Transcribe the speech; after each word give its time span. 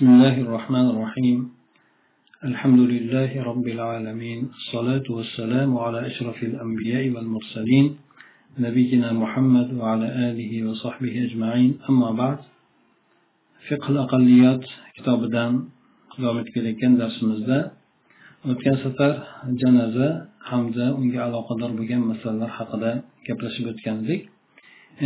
بسم 0.00 0.06
الله 0.14 0.36
الرحمن 0.46 0.86
الرحيم 0.92 1.38
الحمد 2.50 2.80
لله 2.92 3.30
رب 3.50 3.66
العالمين 3.76 4.40
الصلاة 4.58 5.06
والسلام 5.16 5.70
على 5.84 6.06
أشرف 6.06 6.38
الأنبياء 6.42 7.04
والمرسلين 7.14 7.86
نبينا 8.58 9.08
محمد 9.12 9.68
وعلى 9.80 10.08
آله 10.28 10.52
وصحبه 10.68 11.14
أجمعين 11.26 11.70
أما 11.90 12.10
بعد 12.20 12.38
فقه 13.68 13.88
الأقليات 13.94 14.64
كتاب 14.96 15.20
دان 15.36 15.54
davom 16.22 16.38
etgan 16.40 16.92
darsimizda 17.02 17.58
o'tgan 18.50 18.76
safar 18.84 19.12
janoza 19.60 20.08
hamda 20.50 20.86
unga 21.00 21.20
aloqador 21.28 21.70
bo'lgan 21.78 22.02
masalalar 22.10 22.50
haqida 22.58 22.90
gaplashib 23.26 23.66
o'tgan 23.72 23.96
edik 24.04 24.20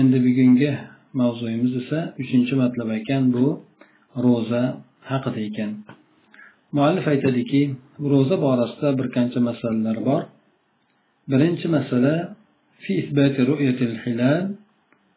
endi 0.00 0.18
bugungi 0.26 0.70
mavzuyimiz 1.20 1.72
esa 1.82 1.98
uchinchi 2.22 2.54
matlab 2.62 2.88
ekan 3.00 3.22
bu 3.34 3.44
ro'za 4.24 4.62
haqida 5.10 5.40
ekan 5.48 5.70
muallif 6.76 7.04
aytadiki 7.12 7.62
ro'za 8.12 8.36
borasida 8.46 8.88
bir 8.98 9.06
qancha 9.16 9.40
masalalar 9.48 9.98
bor 10.08 10.22
birinchi 11.30 11.66
masala 11.76 12.14
في 12.84 12.92
إثبات 13.02 13.40
رؤية 13.40 13.78
الهلال 13.88 14.54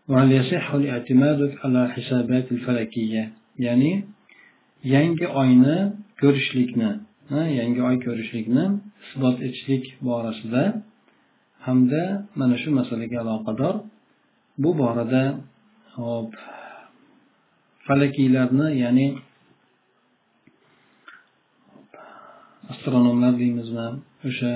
وهل 0.10 0.32
يصح 0.32 0.74
الاعتماد 0.74 1.40
على 1.64 1.86
الحسابات 1.86 2.52
الفلكية 2.52 3.24
يعني 3.60 3.92
yangi 4.84 5.28
oyni 5.42 5.78
ko'rishlikni 6.22 6.92
yangi 7.60 7.82
oy 7.90 7.96
ko'rishlikni 8.06 8.66
isbot 9.06 9.38
etishlik 9.48 9.84
borasida 10.08 10.64
hamda 11.66 12.04
mana 12.40 12.56
shu 12.62 12.70
masalaga 12.80 13.18
aloqador 13.24 13.76
bu 14.64 14.70
borada 14.82 15.24
hop 15.98 16.32
falakiylarni 17.89 18.69
ya'ni 18.83 19.07
astronomlar 22.73 23.33
deymizmi 23.43 23.87
o'sha 24.29 24.53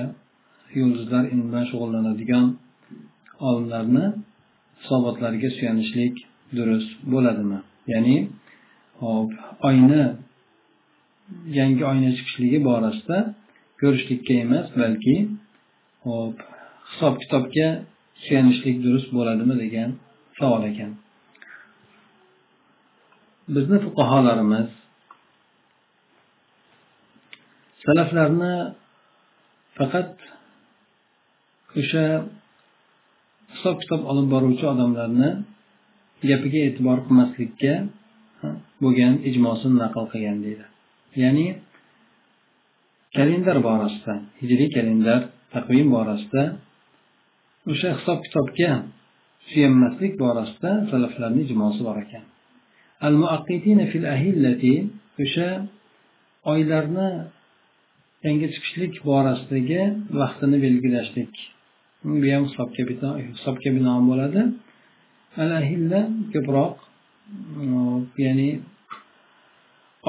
yulduzlar 0.77 1.23
ilmi 1.31 1.45
bilan 1.49 1.65
shug'ullanadigan 1.71 2.45
olimlarni 3.47 4.05
hisobotlariga 4.81 5.49
suyanishlik 5.57 6.15
durust 6.57 6.91
bo'ladimi? 7.13 7.59
Ya'ni 7.93 8.17
hop 9.03 9.29
oyni 9.69 10.03
yangi 11.59 11.83
oyni 11.91 12.09
chiqishligi 12.17 12.59
borasida 12.69 13.17
ko'rishlikka 13.81 14.33
emas 14.45 14.67
balki 14.81 15.15
hop 16.07 16.35
hisob 16.89 17.13
kitobga 17.23 17.67
suyanishlik 18.23 18.75
durust 18.85 19.09
bo'ladimi 19.17 19.55
degan 19.63 19.89
savol 20.39 20.63
ekan. 20.71 20.91
Bizni 23.55 23.77
fuqarolarimiz 23.85 24.69
salaflarni 27.85 28.55
faqat 29.77 30.11
o'sha 31.79 32.05
hisob 33.53 33.75
kitob 33.81 34.01
olib 34.11 34.27
boruvchi 34.33 34.65
odamlarni 34.73 35.29
gapiga 36.29 36.59
e'tibor 36.67 36.97
qilmaslikka 37.05 37.73
bo'lgan 38.83 39.13
ijmosini 39.29 39.75
naql 39.83 40.05
qilgan 40.13 40.37
deydi. 40.45 40.65
Ya'ni 41.23 41.47
kalendar 43.17 43.57
borasida 43.67 44.13
hijriy 44.41 44.69
kalendar 44.77 45.21
taqvim 45.53 45.87
borasida 45.95 46.43
o'sha 47.71 47.89
hisob 47.97 48.19
kitobga 48.25 48.71
suyanmaslik 49.49 50.13
borasida 50.23 50.71
salaflarni 50.91 51.41
ijmosi 51.47 51.81
bor 51.89 51.97
ekan. 52.05 52.25
Al 53.07 53.15
fil 53.91 54.05
ahillati 54.15 54.73
o'sha 55.23 55.49
oylarni 56.51 57.09
yangi 58.25 58.47
chiqishlik 58.53 58.93
borasidagi 59.09 59.81
vaqtini 60.21 60.57
belgilashlik. 60.65 61.33
Bu 62.21 62.25
ham 62.33 62.43
hisobga 63.35 63.69
binoan 63.77 64.03
bo'ladi. 64.11 64.41
Al 65.43 65.51
ahilla 65.61 65.99
ko'proq 66.33 66.73
hm, 67.57 67.99
ya'ni 68.25 68.49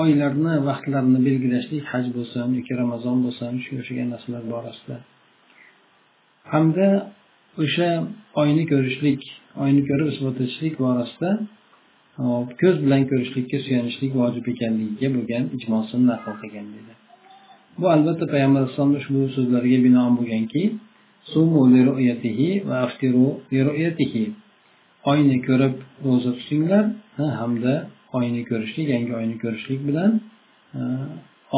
oylarni 0.02 0.54
vaqtlarini 0.68 1.20
belgilashlik 1.28 1.84
haj 1.92 2.06
bo'lsin 2.16 2.46
yoki 2.58 2.72
ramazon 2.82 3.18
bo'lsin 3.24 3.50
shu 3.64 3.70
o'xshagan 3.80 4.08
narsalar 4.14 4.44
borasida. 4.54 4.96
Hamda 6.52 6.88
o'sha 7.64 7.90
oyni 8.42 8.64
ko'rishlik 8.72 9.22
oyni 9.64 9.82
ko'rib 9.88 10.08
isbot 10.14 10.36
etishlik 10.44 10.74
borasida 10.84 11.30
ko'z 12.60 12.76
bilan 12.84 13.02
ko'rishlikka 13.10 13.58
suyanishlik 13.66 14.12
vojib 14.20 14.44
ekanligiga 14.52 15.08
bo'lgan 15.16 15.44
ijmosini 15.56 16.04
naql 16.12 16.32
qilgan 16.42 16.66
dedi. 16.76 16.92
Bu 17.80 17.86
albatta 17.94 18.24
payg'ambar 18.32 18.60
alayhisalomni 18.62 18.98
ushbu 19.02 19.20
so'zlariga 19.36 19.78
binoan 19.86 20.12
bo'lganki 20.18 20.62
oyni 25.10 25.36
ko'rib 25.48 25.74
ro'za 26.06 26.30
tutinglar 26.38 26.84
hamda 27.40 27.72
oyni 28.18 28.42
ko'rishlik 28.50 28.86
yangi 28.94 29.12
oyni 29.20 29.36
ko'rishlik 29.44 29.80
bilan 29.88 30.10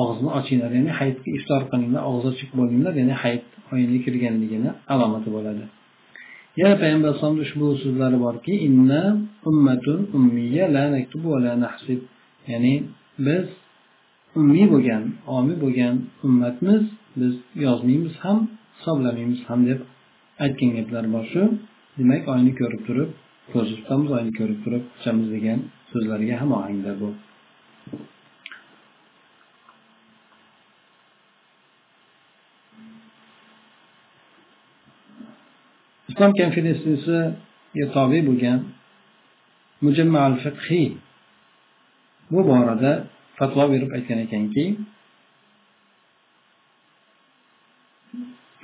og'izni 0.01 0.31
ochinglar 0.39 0.71
ya'ni 0.79 0.93
hayitga 0.99 1.29
iftor 1.39 1.63
qilinglar 1.71 2.03
og'iz 2.11 2.25
ochiq 2.33 2.51
bo'linglar 2.59 2.93
ya'ni 3.01 3.15
hayit 3.23 3.47
oyini 3.73 3.99
kirganligini 4.05 4.71
alomati 4.93 5.29
bo'ladi. 5.37 5.65
Yana 6.61 6.75
payg'ambar 6.83 7.09
alayhisalomni 7.09 7.43
ushbu 7.47 7.67
so'zlari 7.83 8.19
borki 8.27 8.53
inna 8.69 9.03
ummatun 9.51 10.01
ummiya 10.17 10.65
la 10.77 10.85
naktubu 10.95 11.27
va 11.35 11.41
la 11.47 11.53
nahsib. 11.65 12.01
Ya'ni 12.51 12.75
biz 13.27 13.47
ummiy 14.39 14.67
bo'lgan 14.73 15.03
omiy 15.37 15.57
bo'lgan 15.65 15.95
ummatmiz 16.27 16.83
biz 17.21 17.35
yozmaymiz 17.65 18.15
ham 18.25 18.39
hisoblamaymiz 18.77 19.41
ham 19.49 19.61
deb 19.71 19.81
aytgan 20.45 20.71
gaplari 20.77 21.09
bor 21.15 21.25
shu. 21.33 21.43
Demak 21.99 22.23
oyni 22.35 22.53
ko'rib 22.61 22.83
turib 22.89 23.11
ko'z 23.53 23.69
tutamiz 23.79 24.11
oyni 24.19 24.33
ko'rib 24.39 24.59
turib 24.65 24.83
ichamiz 24.99 25.27
degan 25.37 25.59
so'zlarga 25.91 26.35
ham 26.41 26.51
ohangda 26.59 26.93
bu. 27.01 27.09
Islom 36.17 36.33
konferensiyasiga 36.41 37.87
tobe 37.97 38.19
bo'lgan 38.29 38.59
mujammal 39.85 40.33
fiqhiy 40.45 40.89
bu 42.33 42.41
borada 42.51 42.93
fatvo 43.39 43.65
berib 43.73 43.91
aytgan 43.97 44.19
ekanki 44.27 44.65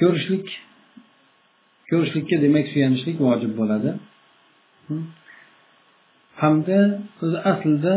ko'rishlik 0.00 0.46
ko'rishlikka 1.91 2.36
demak 2.44 2.66
suyanishlik 2.72 3.16
vojib 3.26 3.52
bo'ladi. 3.60 3.91
Hamda 6.42 6.80
o'zi 7.22 7.38
aslida 7.50 7.94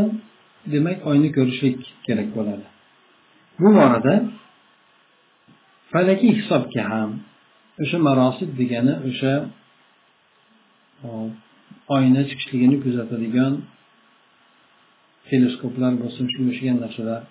demak 0.73 0.97
oyni 1.09 1.29
ko'rishlik 1.37 1.79
kerak 2.05 2.29
bo'ladi. 2.37 2.65
Bu 3.61 3.69
borada 3.77 4.13
falakiy 5.91 6.31
hisobga 6.39 6.83
ham 6.93 7.11
o'sha 7.81 7.97
marosid 8.07 8.49
degani 8.59 8.93
o'sha 9.09 9.33
oyni 11.95 12.21
chiqishligini 12.29 12.77
kuzatadigan 12.83 13.53
teleskoplar 15.29 15.91
bo'lsin 16.01 16.25
shunga 16.33 16.49
o'xshagan 16.51 16.77
narsalar. 16.85 17.21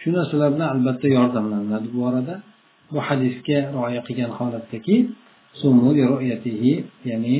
Shu 0.00 0.08
narsalar 0.18 0.48
bilan 0.54 0.68
albatta 0.74 1.06
yordamlaniladi 1.16 1.86
bu 1.94 1.98
borada 2.04 2.34
bu 2.92 2.98
hadisga 3.08 3.58
rioya 3.74 4.02
qilgan 4.08 4.30
holatdaki 4.38 4.96
ya'ni 7.10 7.36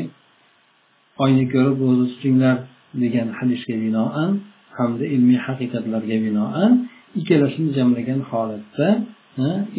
oyni 1.25 1.45
ko'rib 1.55 1.77
ro'za 1.87 2.05
tutinglar 2.13 2.57
degan 3.03 3.29
hadisga 3.39 3.75
binoan 3.85 4.31
hamda 4.79 5.05
ilmiy 5.15 5.39
haqiqatlarga 5.47 6.17
binoan 6.27 6.71
ikkalasini 7.19 7.71
jamlagan 7.79 8.21
holatda 8.31 8.89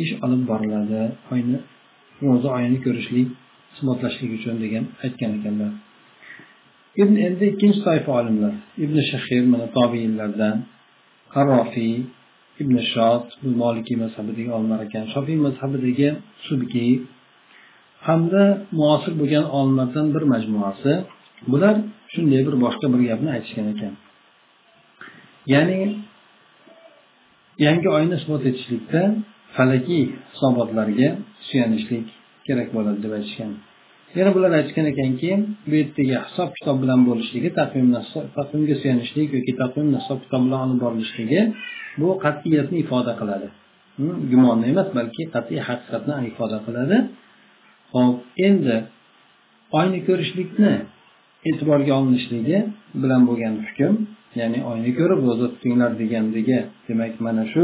ish 0.03 0.11
olib 0.25 0.41
boriladi. 0.51 1.01
Oyni 1.33 1.57
ro'za 2.23 2.49
oyini 2.57 2.79
ko'rishlik 2.85 3.27
isbotlashlik 3.73 4.31
uchun 4.37 4.55
degan 4.63 4.85
aytgan 5.03 5.31
ekanlar. 5.37 5.71
Ibn 7.01 7.15
endi 7.27 7.43
ikkinchi 7.51 7.79
toifa 7.87 8.11
olimlar 8.19 8.53
ibn 8.83 8.97
shahir 9.11 9.43
mana 9.53 9.67
tobiinlardan 9.77 10.55
qarrofiy 11.33 11.95
ibn 12.61 12.75
shot 12.93 13.25
bu 13.41 13.49
molikiy 13.63 13.97
mazhabidagi 14.03 14.51
olimlar 14.57 14.79
ekan. 14.87 15.03
Shofiy 15.13 15.37
mazhabidagi 15.47 16.09
subkiy 16.47 16.91
hamda 18.07 18.43
muosir 18.79 19.13
bo'lgan 19.21 19.45
olimlardan 19.57 20.07
bir 20.15 20.23
majmuasi 20.33 20.93
bular 21.51 21.75
shunday 22.13 22.41
bir 22.47 22.55
boshqa 22.63 22.85
bir 22.93 23.01
gapni 23.09 23.29
aytishgan 23.35 23.67
ekan. 23.73 23.93
Ya'ni 25.53 25.79
yangi 27.65 27.87
oyni 27.97 28.13
isbot 28.19 28.41
etishlikda 28.49 29.01
falakiy 29.55 30.03
hisobotlarga 30.31 31.09
suyanishlik 31.47 32.05
kerak 32.47 32.69
bo'ladi 32.75 32.99
deb 33.05 33.13
aytishgan. 33.17 33.51
Yana 34.17 34.31
bular 34.35 34.51
aytgan 34.59 34.85
ekanki 34.93 35.31
bu 35.69 35.73
yerdagi 35.81 36.15
hisob 36.25 36.49
kitob 36.57 36.77
bilan 36.83 37.01
bo'lishligi 37.09 37.49
taqvimga 37.59 38.75
suyanishlik 38.81 39.29
yoki 39.37 39.53
taqvimni 39.61 39.97
hisob 40.01 40.19
kitob 40.25 40.41
bilan 40.47 40.59
olib 40.65 40.79
borilishligi 40.85 41.41
bu 42.01 42.09
qat'iyatni 42.25 42.77
ifoda 42.83 43.13
qiladi. 43.21 43.47
Hmm, 43.97 44.15
Gumonni 44.31 44.65
emas 44.73 44.89
balki 44.97 45.23
qat'iy 45.35 45.59
haqiqatni 45.69 46.13
ifoda 46.31 46.57
qiladi. 46.67 46.97
Hop 47.93 48.15
endi 48.47 48.77
oyni 49.79 49.99
ko'rishlikni 50.07 50.73
e'tiborga 51.49 51.93
olinishligi 51.99 52.57
bilan 53.01 53.21
bo'lgan 53.29 53.55
hukm 53.65 53.93
ya'ni 54.39 54.59
oyni 54.71 54.91
ko'rib 54.99 55.19
ro'za 55.27 55.47
tutinglar 55.53 55.91
degandagi 56.01 56.57
demak 56.87 57.13
mana 57.25 57.43
shu 57.53 57.63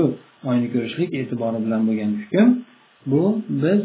oyni 0.50 0.68
ko'rishlik 0.74 1.12
e'tibori 1.22 1.60
bilan 1.66 1.82
bo'lgan 1.88 2.12
hukm 2.22 2.48
bu 3.06 3.42
biz 3.50 3.82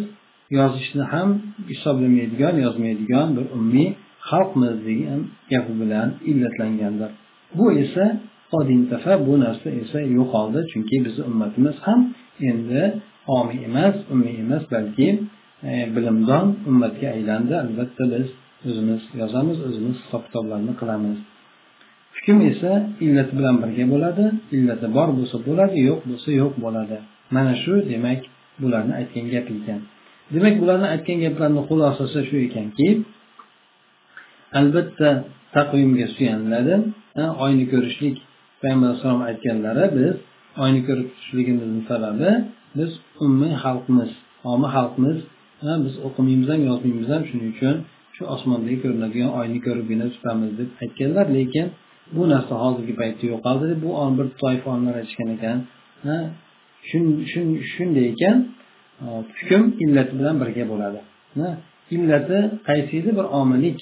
yozishni 0.51 1.03
ham 1.03 1.29
hisoblamaydigan 1.69 2.55
yozmaydigan 2.65 3.29
bir 3.37 3.45
umumiy 3.57 3.89
xalqmiz 4.31 4.75
degan 4.87 5.21
gapi 5.51 5.73
bilan 5.81 6.09
illatlangandir. 6.31 7.11
Bu 7.59 7.73
esa 7.73 8.05
bu 9.27 9.41
narsa 9.45 9.69
esa 9.83 10.01
yo'qoldi 10.19 10.61
chunki 10.73 10.97
bizni 11.05 11.23
ummatimiz 11.31 11.77
ham 11.87 12.01
endi 12.51 12.83
omiy 13.27 13.61
emas 13.69 13.97
umumiy 14.13 14.37
emas 14.45 14.65
balki 14.73 15.09
e, 15.71 15.73
bilimdon 15.97 16.47
ummatga 16.71 17.07
aylandi. 17.17 17.53
Albatta 17.65 18.05
biz 18.13 18.27
o'zimiz 18.69 19.03
yozamiz 19.21 19.59
o'zimiz 19.69 19.97
hisob 20.03 20.23
kitoblarni 20.27 20.73
qilamiz. 20.81 21.19
Hukm 22.17 22.39
esa 22.51 22.73
illati 23.05 23.33
bilan 23.39 23.57
birga 23.63 23.85
bo'ladi 23.93 24.25
illati 24.57 24.87
bor 24.97 25.09
bo'lsa 25.19 25.37
bo'ladi 25.49 25.77
yo'q 25.89 26.01
bo'lsa 26.11 26.31
yo'q 26.41 26.55
bo'ladi. 26.65 26.97
Mana 27.35 27.55
shu 27.63 27.75
demak 27.93 28.21
bularni 28.63 28.93
aytgan 29.01 29.27
gapi 29.35 29.53
ekan. 29.61 29.81
Demak 30.35 30.55
bularni 30.63 30.87
aytgan 30.95 31.19
gaplarini 31.25 31.63
xulosasi 31.69 32.21
shu 32.29 32.37
ekanki 32.47 32.89
albatta 34.61 35.11
taqvimga 35.57 36.07
suyaniladi. 36.17 36.75
Oyni 37.45 37.65
ko'rishlik 37.73 38.17
payg'ambar 38.61 38.87
alayhissalom 38.89 39.23
aytganlari 39.31 39.85
biz 39.99 40.15
oyni 40.65 40.81
ko'rib 40.89 41.09
turishligimizni 41.15 41.83
sababi 41.91 42.31
biz 42.79 42.91
ummiy 43.25 43.55
xalqmiz 43.65 44.11
omi 44.53 44.69
xalqmiz. 44.77 45.19
Biz 45.85 45.95
o'qimaymiz 46.07 46.49
ham 46.53 46.61
yozmaymiz 46.71 47.09
ham 47.15 47.23
shuning 47.29 47.51
uchun 47.55 47.77
shu 48.17 48.23
osmondagi 48.35 48.79
ko'rinadigan 48.85 49.31
oyni 49.41 49.59
ko'ribgina 49.67 50.07
tutamiz 50.15 50.51
deb 50.59 50.69
aytganlar. 50.83 51.27
Lekin 51.37 51.67
bu 52.17 52.23
narsa 52.33 52.55
hozirgi 52.65 52.95
paytda 53.01 53.25
yo'qoldi 53.33 53.65
deb 53.73 53.81
bu 53.87 53.91
bir 54.19 54.27
toifa 54.43 54.67
olimlar 54.73 54.95
aytishgan 55.01 55.29
ekan. 55.37 55.59
Shunday 57.73 58.07
ekan 58.13 58.37
e, 59.05 59.07
hukm 59.39 59.63
illati 59.85 60.13
bilan 60.19 60.37
birga 60.43 60.65
bo'ladi. 60.73 61.01
Illati 61.97 62.39
qaysi 62.69 62.93
edi 63.01 63.11
bir 63.19 63.27
omillik 63.41 63.81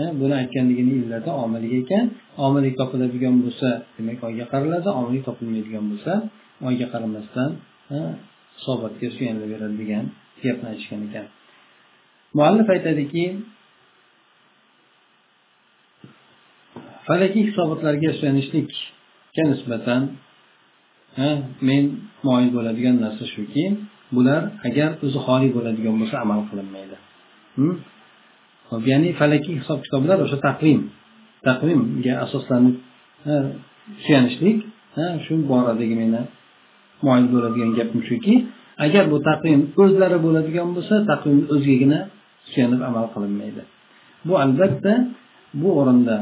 e, 0.00 0.02
buni 0.20 0.34
aytganligini 0.42 0.92
illati 1.02 1.30
omillik 1.44 1.72
ekan. 1.82 2.04
Omillik 2.46 2.74
topiladigan 2.80 3.36
bo'lsa 3.44 3.68
demak 3.96 4.18
oyga 4.28 4.44
qaraladi 4.52 4.88
omillik 5.00 5.24
topilmaydigan 5.28 5.84
bo'lsa 5.92 6.12
oyga 6.68 6.86
qaramasdan 6.92 7.50
e, 7.94 7.98
hisobotga 8.56 9.08
suyanilaveradi 9.16 9.76
degan 9.82 10.04
gapni 10.44 10.66
aytishgan 10.72 11.00
ekan. 11.08 11.26
Muallif 12.36 12.68
aytadiki 12.74 13.24
falakiy 17.06 17.42
hisobotlarga 17.48 18.10
suyanishlikka 18.18 19.42
nisbatan 19.52 20.02
men 21.68 21.82
moyil 22.26 22.50
bo'ladigan 22.56 22.96
narsa 23.04 23.24
shuki 23.34 23.64
bular 24.16 24.42
agar 24.68 24.90
o'zi 25.04 25.18
xoli 25.26 25.48
bo'ladigan 25.56 25.94
bo'lsa 26.00 26.16
amal 26.24 26.40
qilinmaydi. 26.50 26.96
Hm? 27.56 27.74
Hop 28.70 28.82
ya'ni 28.92 29.10
falakiy 29.20 29.54
hisob 29.60 29.78
kitoblar 29.84 30.18
o'sha 30.24 30.38
taqvim. 30.48 30.80
Taqvimga 31.48 32.14
asoslanib 32.24 32.76
suyanishlik 34.04 34.58
shu 35.24 35.34
boradagi 35.50 35.94
meni 36.02 36.22
moyil 37.06 37.26
bo'ladigan 37.34 37.70
gapim 37.78 38.00
shuki 38.08 38.34
agar 38.84 39.04
bu 39.12 39.18
taqvim 39.30 39.60
o'zlari 39.82 40.18
bo'ladigan 40.26 40.68
bo'lsa 40.76 40.94
taqvim 41.10 41.38
o'zigagina 41.54 41.98
suyanib 42.50 42.80
amal 42.88 43.06
qilinmaydi. 43.14 43.62
Bu 44.26 44.34
albatta 44.44 44.92
bu 45.60 45.68
o'rinda 45.80 46.16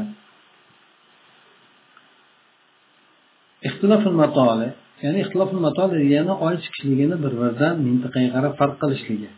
ixtiloful 3.81 4.17
matoli 4.23 4.67
ya'ni 5.03 5.19
ixtiloful 5.23 5.61
matoli 5.67 5.95
degani 6.03 6.33
oy 6.45 6.55
chiqishligini 6.63 7.15
bir 7.23 7.33
biridan 7.39 7.75
mintaqaga 7.87 8.29
qarab 8.35 8.53
farq 8.59 8.75
qilishligi. 8.81 9.29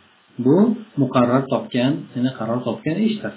Bu 0.44 0.56
muqarrar 1.00 1.42
topgan 1.52 1.92
ya'ni 2.14 2.30
qaror 2.38 2.60
topgan 2.68 2.96
ishdir. 3.08 3.32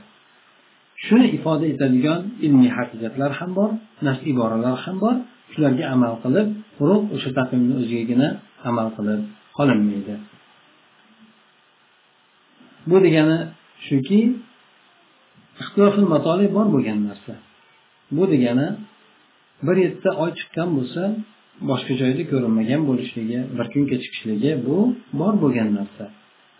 Shuni 1.05 1.27
ifoda 1.37 1.65
etadigan 1.73 2.21
ilmiy 2.45 2.71
haqiqatlar 2.77 3.31
ham 3.39 3.51
bor 3.59 3.69
nas 4.05 4.19
iboralar 4.31 4.75
ham 4.85 4.97
bor. 5.03 5.15
Shularga 5.51 5.85
amal 5.95 6.13
qilib 6.23 6.47
quruq 6.77 7.03
o'sha 7.15 7.29
taqvimni 7.37 7.73
o'zigagina 7.81 8.27
amal 8.69 8.87
qilib 8.97 9.21
qolinmaydi. 9.57 10.15
Bu 12.89 12.97
degani 13.05 13.37
shuki 13.87 14.19
ixtilofil 15.61 16.07
matoli 16.13 16.45
bor 16.55 16.67
bo'lgan 16.73 16.99
narsa. 17.07 17.33
Bu 18.15 18.23
degani 18.33 18.67
bir 19.65 19.75
yerda 19.83 20.09
oy 20.23 20.31
chiqqan 20.39 20.69
bo'lsa 20.77 21.01
boshqa 21.69 21.93
joyda 22.01 22.23
ko'rinmagan 22.31 22.81
bo'lishligi 22.89 23.39
bir 23.57 23.65
kun 23.73 23.83
kechikishligi 23.91 24.51
bu 24.67 24.77
bor 25.19 25.33
bo'lgan 25.43 25.69
narsa. 25.79 26.05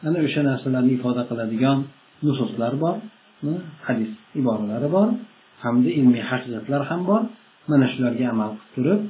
Ana 0.08 0.20
o'sha 0.28 0.42
narsalarni 0.50 0.92
ifoda 0.98 1.24
qiladigan 1.30 1.78
nususlar 2.26 2.74
bor 2.84 2.96
hadis 3.88 4.12
iboralari 4.40 4.88
bor 4.96 5.08
hamda 5.64 5.90
ilmiy 6.00 6.24
haqiqatlar 6.32 6.82
ham 6.90 7.02
bor. 7.12 7.22
Mana 7.72 7.86
shularga 7.94 8.26
amal 8.34 8.52
qilib 8.74 9.02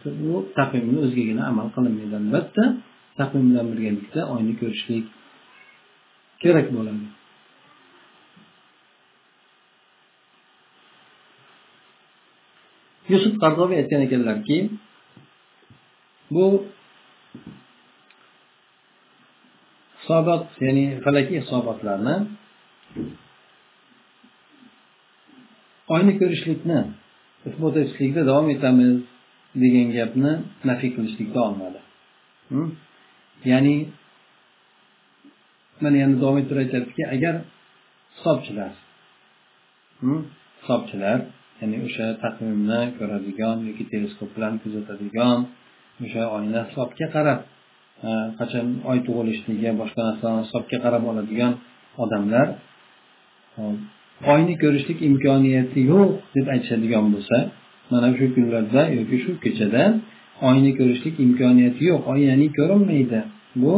turib 0.00 0.16
bu 0.26 0.34
taqvimni 0.58 0.98
o'zigagina 1.04 1.42
amal 1.50 1.66
qilinmaydi 1.76 2.14
albatta. 2.22 2.64
Taqvim 3.20 3.44
bilan 3.50 3.66
birgalikda 3.72 4.20
oyni 4.34 4.52
ko'rishlik 4.60 5.04
kerak 6.42 6.66
bo'ladi. 6.76 7.04
Yusuf 13.12 13.34
qardobiy 13.42 13.76
aytgan 13.82 14.00
ekanlarki 14.06 14.56
bu 16.34 16.46
hisobot 20.00 20.44
ya'ni 20.64 20.84
falakiy 21.04 21.38
hisobotlarni 21.42 22.16
oyni 25.94 26.12
ko'rishlikni 26.20 26.78
isbot 27.48 27.74
etishlikda 27.82 28.22
davom 28.30 28.48
etamiz 28.54 28.94
degan 29.62 29.88
gapni 29.98 30.32
nafiy 30.68 30.90
qilishlikda 30.96 31.38
olmadi. 31.48 31.80
Ya'ni 33.50 33.74
mana 35.82 35.96
yana 36.02 36.16
davom 36.22 36.36
ettirib 36.40 36.60
aytyaptiki 36.64 37.02
agar 37.14 37.34
hisobchilar 38.16 38.72
hisobchilar 40.60 41.18
ya'ni 41.60 41.76
o'sha 41.86 42.06
taqvimni 42.24 42.80
ko'radigan 42.98 43.56
yoki 43.68 43.84
teleskop 43.92 44.30
bilan 44.36 44.54
kuzatadigan 44.62 45.38
o'sha 46.04 46.22
oyni 46.36 46.60
hisobga 46.68 47.06
qarab 47.16 47.38
qachon 48.38 48.66
oy 48.90 48.98
tug'ilishligi 49.06 49.70
boshqa 49.80 50.00
narsalarni 50.08 50.42
hisobga 50.46 50.76
qarab 50.84 51.02
oladigan 51.10 51.52
odamlar 52.02 52.46
oyni 54.32 54.54
ko'rishlik 54.62 54.98
imkoniyati 55.10 55.80
yo'q 55.92 56.10
deb 56.36 56.46
aytishadigan 56.54 57.06
bo'lsa 57.14 57.36
mana 57.90 58.08
shu 58.18 58.26
kunlarda 58.36 58.82
yoki 58.98 59.16
shu 59.24 59.30
kechada 59.44 59.82
oyni 60.48 60.70
ko'rishlik 60.78 61.14
imkoniyati 61.26 61.82
yo'q 61.90 62.02
oy 62.12 62.20
ya'ni 62.30 62.48
ko'rinmaydi. 62.58 63.20
Bu 63.62 63.74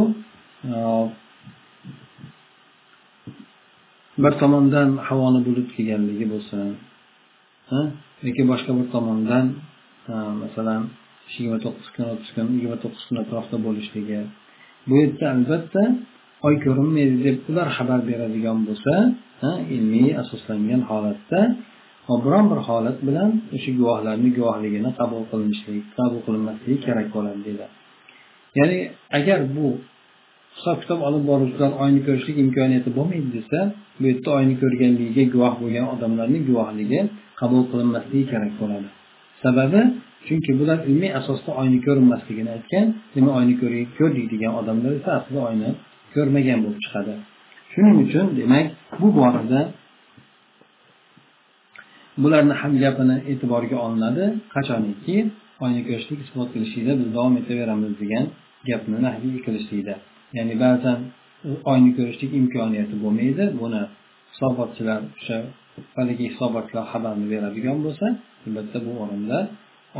bir 4.23 4.33
tomondan 4.41 4.89
havoni 5.07 5.39
bulut 5.47 5.67
kelganligi 5.75 6.25
bo'lsin 6.33 6.67
yoki 8.25 8.43
boshqa 8.51 8.71
bir 8.77 8.87
tomondan 8.95 9.45
masalan 10.43 10.81
yigirma 11.33 11.57
to'qqiz 11.65 11.87
kun 11.93 12.05
o'ttiz 12.13 12.29
kun 12.35 12.45
yigirma 12.55 12.77
to'qqiz 12.83 13.03
kun 13.07 13.17
atrofida 13.23 13.57
bo'lishligi. 13.67 14.19
Bu 14.87 14.93
yerda 15.01 15.25
albatta 15.35 15.83
oy 16.47 16.55
ko'rinmaydi 16.65 17.17
deb 17.27 17.37
ular 17.49 17.67
xabar 17.77 17.99
beradigan 18.09 18.57
bo'lsa 18.67 18.93
ilmiy 19.75 20.09
asoslangan 20.21 20.81
holatda 20.89 21.41
biron 22.25 22.45
bir 22.51 22.59
holat 22.69 22.97
bilan 23.07 23.29
o'sha 23.55 23.71
guvohlarni 23.79 24.29
guvohligini 24.37 24.89
qabul 24.99 25.21
qilinishlik 25.31 25.85
qabul 25.99 26.19
qilinmasligi 26.25 26.77
kerak 26.85 27.07
bo'ladi 27.15 27.39
deydi 27.47 27.65
ya'ni 28.59 28.79
agar 29.17 29.39
bu 29.55 29.67
hisob 30.57 30.77
kitob 30.83 30.99
olib 31.07 31.23
boruvchilar 31.29 31.71
oyni 31.83 32.01
ko'rishlik 32.07 32.37
imkoniyati 32.45 32.89
bo'lmaydi 32.97 33.29
desa 33.37 33.59
bu 33.99 34.03
yerda 34.09 34.29
oyni 34.39 34.55
ko'rganligiga 34.61 35.23
guvoh 35.33 35.53
bo'lgan 35.61 35.85
odamlarni 35.93 36.39
guvohligi 36.49 36.99
qabul 37.39 37.63
qilinmasligi 37.71 38.25
kerak 38.31 38.53
bo'ladi. 38.61 38.87
Sababi 39.43 39.81
chunki 40.27 40.51
bular 40.59 40.79
ilmiy 40.89 41.11
asosda 41.19 41.51
oyni 41.61 41.79
ko'rinmasligini 41.85 42.49
aytgan 42.57 42.85
demak 43.15 43.33
oyni 43.39 43.53
ko'rdik 43.97 44.25
degan 44.33 44.51
odamlar 44.59 44.91
esa 44.99 45.09
aslida 45.19 45.41
oyni 45.49 45.69
ko'rmagan 46.13 46.59
bo'lib 46.63 46.79
chiqadi. 46.85 47.13
Shuning 47.71 47.97
uchun 48.05 48.25
demak 48.39 48.65
bu 48.99 49.07
borada 49.19 49.61
bularni 52.23 52.53
ham 52.61 52.73
gapini 52.83 53.15
e'tiborga 53.31 53.77
olinadi. 53.85 54.23
Qachoniki? 54.55 55.15
Oyni 55.65 55.81
ko'rishlik 55.87 56.19
isbot 56.25 56.49
qilishlikda 56.53 56.93
biz 56.99 57.07
davom 57.15 57.33
etaveramiz 57.41 57.93
degan 58.01 58.25
gapni 58.69 58.97
nahiy 59.05 59.37
qilishlikda. 59.45 59.95
Ya'ni 60.37 60.55
ba'zan 60.63 60.97
e, 61.47 61.49
oyni 61.71 61.91
ko'rishlik 61.97 62.31
imkoniyati 62.39 62.95
bo'lmaydi. 63.03 63.43
Buni 63.61 63.81
hisobotchilar 64.31 64.99
o'sha 65.19 65.37
haligi 65.97 66.25
hisobotlar 66.31 66.83
xabarni 66.91 67.25
beradigan 67.33 67.77
bo'lsa 67.85 68.05
albatta 68.45 68.77
bu 68.85 68.91
o'rinda 69.03 69.37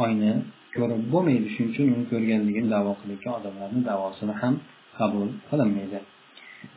oyni 0.03 0.31
ko'rib 0.75 1.01
bo'lmaydi. 1.13 1.47
Shuning 1.55 1.71
uchun 1.73 1.85
uni 1.95 2.05
ko'rganligini 2.11 2.69
davo 2.75 2.91
qilayotgan 2.99 3.33
odamlarni 3.39 3.81
davosini 3.91 4.33
ham 4.41 4.53
qabul 4.99 5.27
qilinmaydi. 5.49 5.99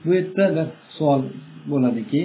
Bu 0.03 0.11
yerda 0.19 0.45
bir 0.57 0.67
savol 0.97 1.23
bo'ladiki 1.73 2.23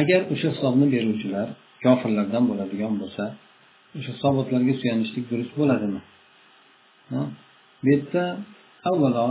agar 0.00 0.20
o'sha 0.32 0.48
hisobni 0.54 0.86
beruvchilar 0.94 1.48
kofirlardan 1.84 2.44
bo'ladigan 2.50 2.94
bo'lsa 3.02 3.24
o'sha 3.98 4.10
hisobotlarga 4.16 4.74
suyanishlik 4.80 5.24
durust 5.30 5.52
bo'ladimi? 5.60 6.00
Bu 7.82 7.86
yerda 7.92 8.24
avvalo 8.90 9.26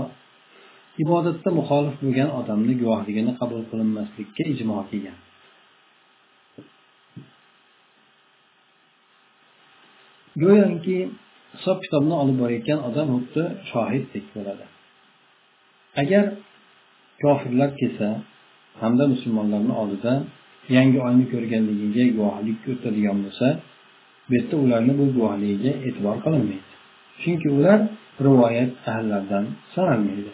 ibodatda 1.03 1.49
muxolif 1.59 1.95
bo'lgan 2.03 2.29
odamni 2.39 2.73
guvohligini 2.81 3.31
qabul 3.39 3.61
qilinmaslikka 3.71 4.43
ijmo 4.53 4.77
kelgan 4.89 5.17
go'yoki 10.43 10.97
hisob 11.55 11.77
kitobni 11.83 12.15
olib 12.21 12.37
borayotgan 12.41 12.79
odam 12.89 13.07
xuddi 13.15 13.43
shohiddek 13.71 14.25
bo'ladi. 14.35 14.65
Agar 16.01 16.25
kofirlar 17.23 17.69
kelsa 17.79 18.07
hamda 18.81 19.03
musulmonlarni 19.13 19.73
oldida 19.81 20.13
yangi 20.75 20.99
oyni 21.07 21.25
ko'rganligiga 21.33 22.03
guvohlik 22.17 22.59
o'tadigan 22.73 23.17
bo'lsa 23.25 23.47
bu 24.27 24.31
yerda 24.37 24.55
ularni 24.63 24.93
bu 24.99 25.05
guvohligiga 25.15 25.71
e'tibor 25.87 26.17
qilinmaydi. 26.25 26.71
Chunki 27.21 27.47
ular 27.57 27.79
rivoyat 28.25 28.71
ahllaridan 28.91 29.45
sanalmaydi 29.75 30.31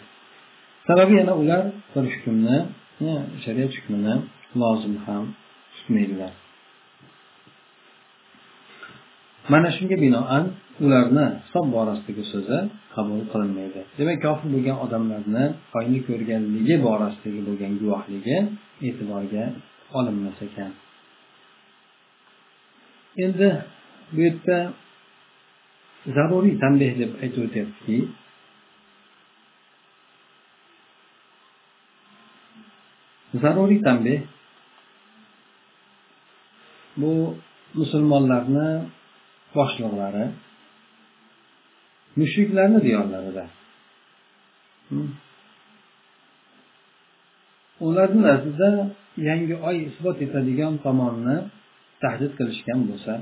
sababi 0.86 1.12
yana 1.20 1.34
ular 1.42 1.64
bir 1.94 2.04
hukmni 2.12 2.58
e, 3.00 3.12
shariat 3.44 3.72
hukmini 3.78 4.14
lozim 4.60 4.96
ham 5.06 5.24
tutmaydilar. 5.74 6.32
Mana 9.52 9.68
shunga 9.76 9.96
binoan 10.04 10.44
ularni 10.84 11.26
hisob 11.44 11.66
borasidagi 11.76 12.24
so'zi 12.32 12.58
qabul 12.94 13.20
qilinmaydi. 13.32 13.80
Demak 13.98 14.18
kofir 14.26 14.48
bo'lgan 14.54 14.76
odamlarni 14.84 15.44
oyni 15.78 15.98
ko'rganligi 16.08 16.74
borasidagi 16.86 17.40
bo'lgan 17.48 17.72
guvohligi 17.80 18.36
e'tiborga 18.86 19.44
olinmas 19.98 20.38
ekan. 20.46 20.72
Endi 23.24 23.48
bu 24.14 24.20
yerda 24.26 24.56
zaruriy 26.16 26.54
tanbeh 26.62 26.92
deb 27.02 27.10
aytib 27.22 27.42
o'tyaptiki 27.46 27.98
zaruriy 33.40 33.80
tanbeh 33.86 34.20
bu 37.00 37.12
musulmonlarni 37.78 38.70
boshliqlari 39.56 40.24
mushriklarni 42.20 42.78
diyorlarida 42.86 43.44
ularni 47.86 48.20
nazdida 48.28 48.70
yangi 49.28 49.54
oy 49.68 49.76
isbot 49.88 50.18
etadigan 50.26 50.74
tomonni 50.86 51.36
tahdid 52.02 52.32
qilishgan 52.38 52.80
bo'lsa 52.90 53.12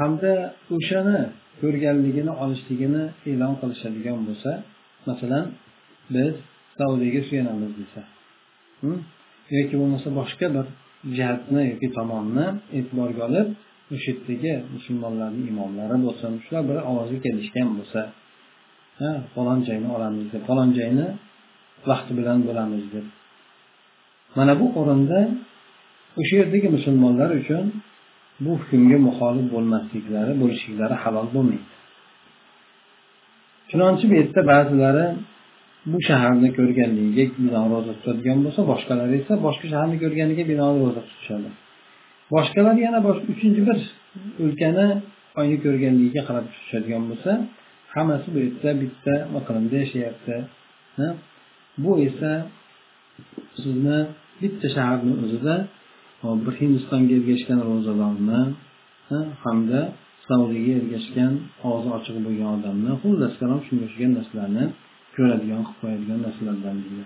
hamda 0.00 0.32
o'shani 0.76 1.20
ko'rganligini 1.60 2.32
olishligini 2.44 3.04
e'lon 3.30 3.54
qilishadigan 3.60 4.18
bo'lsa 4.28 4.50
masalan 5.08 5.46
biz 6.14 6.34
saudiyaga 6.78 7.20
suyanamiz 7.28 7.72
desa. 7.80 8.00
Yoki 9.56 9.74
bo'lmasa 9.80 10.08
boshqa 10.18 10.46
bir 10.56 10.66
jihatni 11.16 11.62
yoki 11.72 11.88
tomonni 11.98 12.46
e'tiborga 12.78 13.22
olib 13.28 13.48
o'sha 13.94 14.10
yerdagi 14.12 14.54
musulmonlarni 14.74 15.42
imomlari 15.52 15.96
bo'lsin. 16.06 16.30
Shular 16.44 16.62
bir 16.70 16.76
ovozga 16.90 17.18
kelishgan 17.26 17.68
bo'lsa 17.78 18.00
ha 19.00 19.10
falon 19.34 19.58
joyni 19.68 19.88
olamiz 19.96 20.26
deb 20.32 20.42
falon 20.48 20.70
joyni 20.78 21.06
vaqti 21.90 22.12
bilan 22.18 22.38
bo'lamiz 22.48 22.84
deb. 22.94 23.06
Mana 24.36 24.52
bu 24.60 24.66
o'rinda 24.80 25.18
o'sha 26.20 26.34
yerdagi 26.40 26.68
musulmonlar 26.76 27.30
uchun 27.40 27.64
bu 28.44 28.52
hukmga 28.60 28.98
muxolif 29.08 29.46
bo'lmasliklari 29.54 30.32
bo'lishliklari 30.42 30.94
halol 31.02 31.28
bo'lmaydi. 31.34 31.68
Chunonchi 33.70 34.04
bu 34.10 34.14
yerda 34.20 34.40
ba'zilari 34.52 35.06
bu 35.90 35.98
shaharni 36.08 36.48
ko'rganligiga 36.58 37.24
binoan 37.44 37.66
ro'za 37.74 37.92
tutadigan 37.98 38.38
bo'lsa 38.44 38.60
boshqalari 38.72 39.14
esa 39.22 39.34
boshqa 39.46 39.66
shaharni 39.72 39.96
ko'rganiga 40.02 40.44
binoan 40.52 40.74
ro'za 40.82 41.00
tutishadi. 41.08 41.48
Boshqalar 42.34 42.76
yana 42.86 42.98
boshqa 43.08 43.26
uchinchi 43.34 43.60
bir 43.68 43.78
o'lkani 44.44 44.86
oyni 45.40 45.56
ko'rganligiga 45.64 46.22
qarab 46.28 46.44
tutishadigan 46.52 47.02
bo'lsa 47.10 47.30
hammasi 47.94 48.26
bu 48.34 48.38
yerda 48.44 48.70
bitta 48.82 49.14
iqlimda 49.38 49.76
yashayapti. 49.84 50.36
Bu 51.84 51.92
esa 52.08 52.30
sizni 53.62 53.98
bitta 54.42 54.66
shaharni 54.76 55.12
o'zida 55.24 55.54
bir 56.44 56.54
hindistonga 56.60 57.12
ergashgan 57.18 57.60
ro'zalarni 57.70 58.40
hamda 59.44 59.80
saudiyaga 60.28 60.72
ergashgan 60.80 61.32
og'zi 61.70 61.88
ochiq 61.98 62.16
bo'lgan 62.26 62.48
odamni 62.56 62.92
xullas 63.02 63.32
kalom 63.40 63.60
shunga 63.66 63.84
o'xshagan 63.86 64.12
narsalarni 64.18 64.64
ko'radigan 65.16 65.62
qilib 65.66 65.78
qo'yadigan 65.80 66.18
narsalardan 66.26 66.76
deydi 66.84 67.04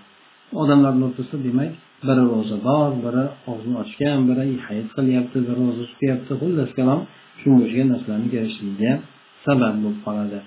odamlarni 0.61 1.03
o'rtasida 1.07 1.39
demak 1.47 1.71
biri 2.07 2.23
ro'zador 2.33 2.91
biri 3.05 3.23
og'zini 3.51 3.77
ochgan 3.83 4.19
biri 4.29 4.43
hayit 4.67 4.89
qilyapti 4.97 5.37
biri 5.47 5.61
ro'za 5.67 5.83
tutyapti. 5.91 6.31
Xullas 6.41 6.71
kalom 6.77 7.01
shunga 7.39 7.61
o'xshagan 7.65 7.87
narsalarni 7.93 8.27
kelishligiga 8.35 8.91
sabab 9.45 9.75
bo'lib 9.83 9.99
qoladi. 10.05 10.39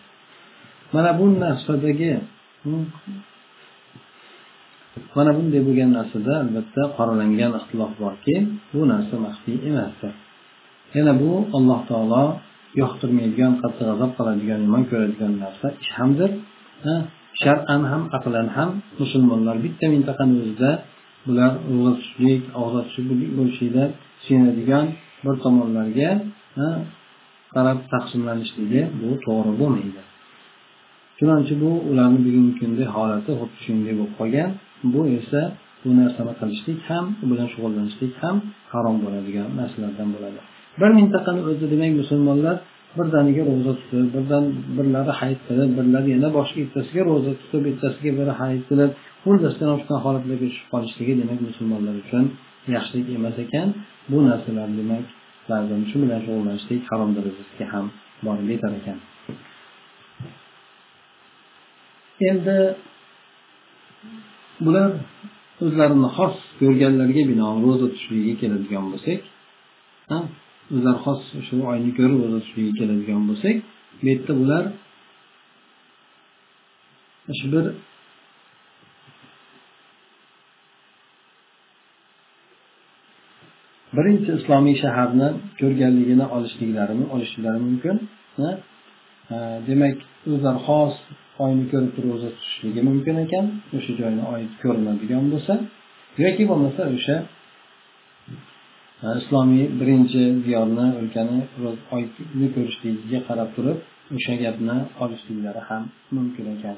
Mana 0.95 1.11
bu 1.19 1.25
narsadagi 1.45 2.13
hmm, 2.63 2.85
mana 5.17 5.31
bunday 5.37 5.61
bo'lgan 5.69 5.91
narsada 5.99 6.33
albatta 6.45 6.83
qoralangan 6.97 7.53
ixtilof 7.61 7.93
borki 8.05 8.35
bu 8.73 8.81
narsa 8.93 9.15
maxfiy 9.27 9.57
emasdir. 9.71 10.13
Yana 10.97 11.13
bu 11.23 11.31
alloh 11.57 11.81
taolo 11.91 12.25
yoqtirmaydigan 12.81 13.53
qattiq 13.63 13.87
g'azab 13.91 14.11
qiladigan 14.19 14.61
yomon 14.65 14.83
ko'radigan 14.91 15.33
narsa 15.45 15.67
ish 15.83 15.93
hamdir 15.99 16.31
shar'an 17.43 17.83
ham 17.91 18.03
aqlan 18.17 18.49
ham 18.57 18.71
musulmonlar 19.01 19.57
bitta 19.65 19.85
mintaqani 19.95 20.35
o'zida 20.43 20.71
bular 21.27 21.53
ro'za 21.71 21.93
tutishlik 21.99 22.43
og'za 22.63 22.81
tutishlik 22.89 23.31
bo'lishlikda 23.39 23.85
suyanadigan 24.25 24.87
bir 25.25 25.35
tomonlarga 25.45 26.11
qarab 27.55 27.79
taqsimlanishligi 27.93 28.83
bu 29.01 29.09
to'g'ri 29.25 29.53
bo'lmaydi. 29.61 30.03
Chunonchi 31.19 31.55
bu 31.63 31.71
ularni 31.91 32.19
bugungi 32.27 32.53
kunda 32.61 32.85
holati 32.97 33.31
xuddi 33.41 33.59
shunday 33.67 33.93
bo'lib 33.99 34.15
qolgan. 34.21 34.51
Bu 34.93 35.01
esa 35.19 35.41
bu 35.83 35.91
narsani 36.01 36.33
qilishlik 36.41 36.81
ham 36.91 37.05
u 37.23 37.25
bilan 37.31 37.49
shug'ullanishlik 37.55 38.13
ham 38.23 38.37
harom 38.73 38.97
bo'ladigan 39.05 39.49
narsalardan 39.61 40.09
bo'ladi. 40.15 40.39
Bir 40.81 40.91
mintaqani 40.99 41.41
o'zida 41.49 41.67
demak 41.75 41.93
musulmonlar 42.01 42.57
birdaniga 42.97 43.43
ro'za 43.51 43.73
tutib 43.81 44.07
birdan 44.15 44.45
birlari 44.77 45.13
hayit 45.21 45.41
qilib 45.49 45.71
birlari 45.79 46.09
yana 46.17 46.29
boshqa 46.39 46.59
bittasiga 46.65 47.03
ro'za 47.11 47.33
tutib 47.41 47.61
bittasiga 47.69 48.11
biri 48.19 48.33
hayit 48.41 48.65
qilib 48.71 48.91
xullasdan 49.25 49.69
shunaqa 49.81 49.97
holatlarga 50.05 50.47
tushib 50.53 50.67
qolishligi 50.73 51.15
demak 51.21 51.39
musulmonlar 51.49 51.95
uchun 52.05 52.25
yaxshilik 52.77 53.09
emas 53.19 53.37
ekan. 53.45 53.69
Bu 54.11 54.19
narsalar 54.29 54.69
demak 54.81 55.05
ba'zan 55.51 55.81
shu 55.91 55.97
bilan 56.03 56.21
shug'ullanishlik 56.27 56.83
harom 56.91 57.11
darajasiga 57.17 57.67
ham 57.73 57.87
borib 58.27 58.49
yetar 58.55 58.73
ekan. 58.81 58.99
Endi 62.31 62.59
bular 64.65 64.91
o'zlarini 65.65 66.09
xos 66.17 66.35
ko'rganlarga 66.61 67.23
binoan 67.31 67.57
ro'za 67.65 67.87
tutishligiga 67.93 68.35
keladigan 68.43 68.85
bo'lsak 68.93 69.21
o'zlari 70.75 70.99
xos 71.05 71.21
shu 71.47 71.55
oyni 71.73 71.91
ko'rib 71.99 72.19
ro'za 72.23 72.39
tutishligiga 72.45 72.73
keladigan 72.81 73.23
bo'lsak 73.31 73.57
bu 74.01 74.05
yerda 74.11 74.33
bular 74.41 74.65
shu 77.39 77.47
bir 77.55 77.65
birinchi 83.97 84.31
islomiy 84.39 84.77
shaharni 84.83 85.29
ko'rganligini 85.61 86.27
olishliklari 86.37 86.95
olishliklari 87.15 87.61
mumkin 87.69 87.97
demak 89.69 89.97
o'zlari 90.33 90.61
xos 90.67 90.95
oyni 91.45 91.65
ko'rib 91.73 91.91
turib 91.97 92.11
ro'za 92.15 92.31
tutishligi 92.37 92.81
mumkin 92.91 93.17
ekan 93.25 93.47
o'sha 93.77 93.93
joyni 94.01 94.23
oy 94.33 94.43
ko'rinadigan 94.63 95.25
bo'lsa 95.33 95.55
yoki 96.25 96.45
bo'lmasa 96.51 96.83
o'sha 96.97 97.17
islomiy 99.21 99.65
birinchi 99.81 100.23
diyorni 100.47 100.87
o'lkani 101.01 101.39
oyni 101.95 102.49
ko'rishligiga 102.55 103.21
qarab 103.29 103.49
turib 103.57 103.79
o'sha 104.17 104.35
gapni 104.45 104.77
olishliklari 105.03 105.63
ham 105.69 105.83
mumkin 106.17 106.47
ekan. 106.55 106.77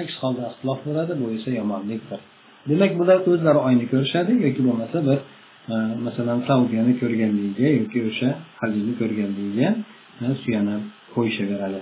Aks 0.00 0.14
holda 0.22 0.42
ixtilof 0.50 0.80
bo'ladi 0.86 1.12
bu 1.20 1.26
esa 1.36 1.50
yomonlikdir. 1.60 2.20
Demak 2.70 2.92
bular 2.98 3.18
o'zlari 3.30 3.60
oyni 3.68 3.84
ko'rishadi 3.92 4.32
yoki 4.46 4.60
bo'lmasa 4.66 4.98
bir 5.08 5.18
masalan 6.06 6.38
saudiyani 6.48 6.92
ko'rganligiga 7.00 7.68
yoki 7.80 7.98
o'sha 8.08 8.28
hajni 8.60 8.92
ko'rganligiga 9.00 9.68
suyanib 10.42 10.82
qo'yishaveradi. 11.14 11.80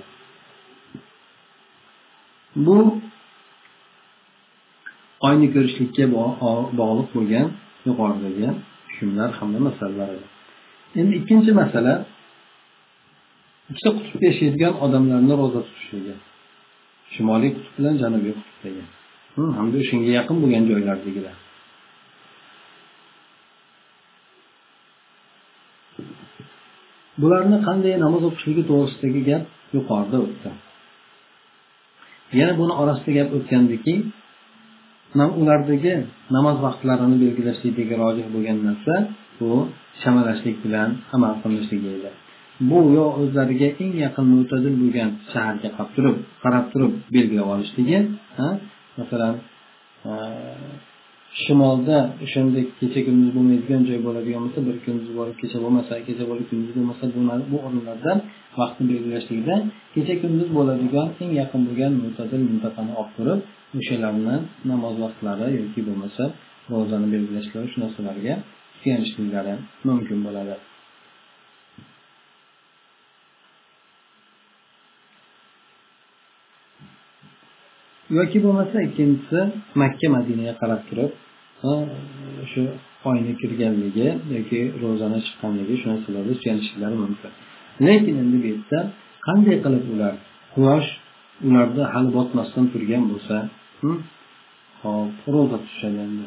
Bu 2.67 2.77
oyni 5.29 5.49
ko'rishlikka 5.55 6.05
bog'liq 6.81 7.09
bo'lgan 7.17 7.47
yuqoridagi 7.89 8.49
hukmlar 9.03 9.31
hamda 9.39 9.59
masalalar 9.69 10.09
edi. 10.17 10.27
Endi 11.01 11.15
ikkinchi 11.21 11.53
masala 11.61 11.95
ikkita 13.71 13.91
qutbda 13.97 14.25
yashaydigan 14.31 14.75
odamlarni 14.85 15.35
ro'za 15.41 15.61
tutishligi 15.67 16.15
shimoliy 17.15 17.51
qutb 17.57 17.73
bilan 17.79 17.95
janubiy 18.03 18.33
qutbdagi 18.41 18.83
hamda 19.59 19.79
shunga 19.89 20.11
yaqin 20.19 20.37
bo'lgan 20.43 20.65
joylardagilar. 20.71 21.37
Bularni 27.21 27.59
qanday 27.69 27.95
namoz 28.05 28.23
o'qishligi 28.29 28.63
to'g'risidagi 28.71 29.21
gap 29.31 29.45
yuqorida 29.77 30.19
o'tdi. 30.27 30.51
Yana 32.39 32.53
buni 32.61 32.73
orasida 32.83 33.11
gap 33.19 33.29
o'tgandiki 33.37 33.95
ulardagi 35.41 35.95
namoz 36.37 36.57
vaqtlarini 36.67 37.17
belgilashlikdagi 37.25 37.95
rojih 38.03 38.27
bo'lgan 38.35 38.59
narsa 38.69 38.95
bu 39.39 39.51
shamalashlik 40.03 40.57
bilan 40.65 40.89
amal 41.17 41.33
qilinishligi 41.43 41.89
edi. 41.97 42.11
Bu 42.71 42.79
yo 42.97 43.05
o'zlariga 43.21 43.69
eng 43.83 43.95
yaqin 44.05 44.25
mo'tadil 44.35 44.75
bo'lgan 44.83 45.11
shaharga 45.33 45.69
qarab 45.77 45.89
turib 45.97 46.17
qarab 46.45 46.65
turib 46.73 46.93
belgilab 47.15 47.49
olishligi 47.55 47.99
masalan 48.99 49.35
shimolda 51.43 51.97
o'shandek 52.25 52.67
kecha 52.81 53.01
kunduz 53.07 53.31
bo'lmaydigan 53.37 53.83
joy 53.89 53.99
bo'ladigan 54.07 54.41
bo'lsa 54.45 54.61
bir 54.69 54.77
kunduz 54.85 55.11
borib 55.19 55.37
kecha 55.43 55.59
bo'lmasa 55.65 55.93
kecha 56.09 56.25
bo'lib 56.31 56.47
kunduz 56.51 56.73
bo'lmasa 56.79 57.05
bu 57.53 57.57
o'rinlardan 57.67 58.19
vaqtni 58.61 58.85
belgilashlikda 58.91 59.55
kecha 59.95 60.15
kunduz 60.23 60.49
bo'ladigan 60.59 61.07
eng 61.23 61.33
yaqin 61.41 61.61
bo'lgan 61.69 61.93
mo'tadil 62.05 62.43
mintaqani 62.51 62.93
olib 63.01 63.13
turib 63.19 63.41
o'shalarni 63.79 64.37
namoz 64.71 64.95
vaqtlari 65.05 65.47
yoki 65.61 65.81
bo'lmasa 65.89 66.25
ro'zani 66.73 67.07
belgilashlari 67.15 67.67
shu 67.73 67.79
narsalarga 67.85 68.35
suyanishliklari 68.81 69.55
mumkin 69.89 70.19
bo'ladi. 70.27 70.55
Yoki 78.19 78.39
bo'lmasa 78.45 78.77
ikkinchisi 78.87 79.41
makka 79.81 80.07
madinaga 80.17 80.55
qarab 80.61 80.81
turib 80.89 81.11
shu 82.53 82.63
oyni 83.11 83.33
kirganligi 83.41 84.09
yoki 84.37 84.61
ro'zani 84.83 85.19
chiqqanligi 85.27 85.75
shu 85.81 85.87
narsalarga 85.93 86.35
suyanishlari 86.41 86.97
mumkin. 87.05 87.33
Lekin 87.87 88.15
endi 88.23 88.37
bu 88.43 88.47
yerda 88.53 88.79
qanday 89.27 89.57
qilib 89.65 89.85
ular 89.95 90.15
quyosh 90.55 90.89
ularda 91.47 91.83
hali 91.93 92.11
botmasdan 92.19 92.65
turgan 92.73 93.05
bo'lsa 93.11 93.37
hm, 93.81 93.99
hop 94.83 95.15
ro'za 95.35 95.57
tutishadi 95.65 95.99
endi. 96.07 96.27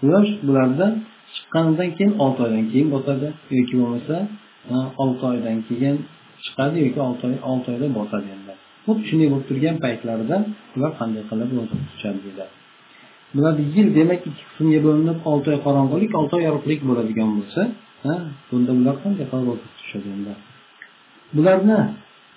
Quyosh 0.00 0.30
bularda 0.46 0.86
chiqqanidan 1.34 1.90
keyin 1.96 2.12
olti 2.24 2.40
oydan 2.46 2.64
keyin 2.72 2.88
botadi 2.94 3.28
yoki 3.56 3.74
bo'lmasa 3.80 4.16
olti 5.02 5.22
oydan 5.32 5.58
keyin 5.68 5.96
chiqadi 6.44 6.76
yoki 6.86 7.00
olti 7.08 7.22
oy 7.30 7.36
olti 7.50 7.68
oyda 7.74 7.86
botadi 7.98 8.28
endi. 8.36 8.54
Xuddi 8.84 9.02
shunday 9.08 9.28
bo'lib 9.32 9.46
turgan 9.50 9.76
paytlarida 9.84 10.36
ular 10.76 10.90
qanday 11.00 11.22
qilib 11.30 11.50
ro'za 11.56 11.74
tutishadi 11.82 12.18
deyiladi 12.24 12.54
bular 13.34 13.54
yil 13.74 13.88
demak 13.98 14.20
ikki 14.28 14.42
qismga 14.48 14.80
bo'linib 14.86 15.18
olti 15.30 15.48
oy 15.54 15.58
qorong'ulik 15.66 16.12
olti 16.20 16.32
oy 16.38 16.42
yorug'lik 16.48 16.80
bo'ladigan 16.88 17.30
bo'lsa 17.38 17.60
bunda 18.50 18.72
bular 18.78 18.94
qanday 19.04 19.24
qilib 19.30 19.46
ro'za 19.50 19.66
tutishadi 19.72 20.08
endi? 20.16 20.32
Bularni 21.36 21.78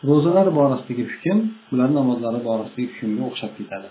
ro'zalar 0.10 0.48
borasidagi 0.60 1.04
hukm 1.12 1.38
bular 1.70 1.90
namozlari 2.00 2.40
borasidagi 2.50 2.90
hukmga 2.98 3.24
o'xshab 3.30 3.52
ketadi. 3.60 3.88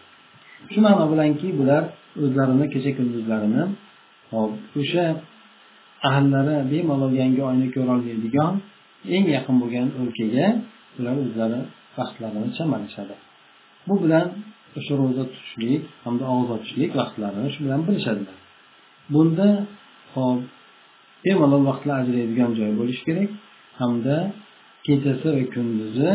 Shu 0.72 0.78
ma'no 0.86 1.04
bilanki 1.12 1.48
bular 1.60 1.82
o'zlarini 2.24 2.66
kecha 2.74 2.90
kunduzlarini 2.98 3.62
hop 4.32 4.52
o'sha 4.80 5.04
ahllari 6.08 6.56
bemalol 6.72 7.12
yangi 7.22 7.42
oyni 7.50 7.66
ko'rolmaydigan 7.76 8.52
eng 9.14 9.26
yaqin 9.36 9.56
bo'lgan 9.62 9.88
o'lkaga 10.00 10.46
ular 10.98 11.16
o'zlari 11.24 11.60
vaqtlarini 12.00 12.50
chamalashadi 12.58 13.16
bu 13.88 13.94
bilan 14.02 14.26
o'sha 14.78 14.94
ro'za 15.00 15.24
tutishlik 15.32 15.82
hamda 16.04 16.24
og'iz 16.34 16.50
ochishlik 16.56 16.90
vaqtlarini 17.00 17.48
shu 17.54 17.60
bilan 17.64 17.80
bilishadilar. 17.88 18.36
Bunda 19.12 19.48
hop 20.14 20.40
bemalol 21.24 21.62
vaqtlar 21.70 21.96
ajraydigan 22.04 22.50
joy 22.58 22.70
bo'lishi 22.80 23.02
kerak 23.08 23.30
hamda 23.80 24.16
kechasi 24.86 25.28
va 25.36 25.44
kunduzi 25.54 26.10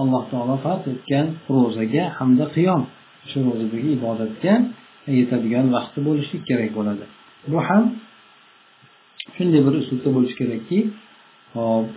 alloh 0.00 0.22
taolo 0.32 0.56
farz 0.64 0.84
etgan 0.94 1.26
ro'zaga 1.56 2.04
hamda 2.18 2.44
qiyom 2.56 2.82
shu 3.30 3.38
ro'zadagi 3.48 3.88
ibodatga 3.98 4.54
yetadigan 5.18 5.66
vaqti 5.76 5.98
bo'lishlik 6.08 6.42
kerak 6.50 6.70
bo'ladi. 6.78 7.04
Bu 7.52 7.58
ham 7.68 7.84
shunday 9.36 9.60
bir 9.66 9.74
usulda 9.82 10.08
bo'lishi 10.16 10.36
kerakki 10.40 10.78
hop 11.54 11.88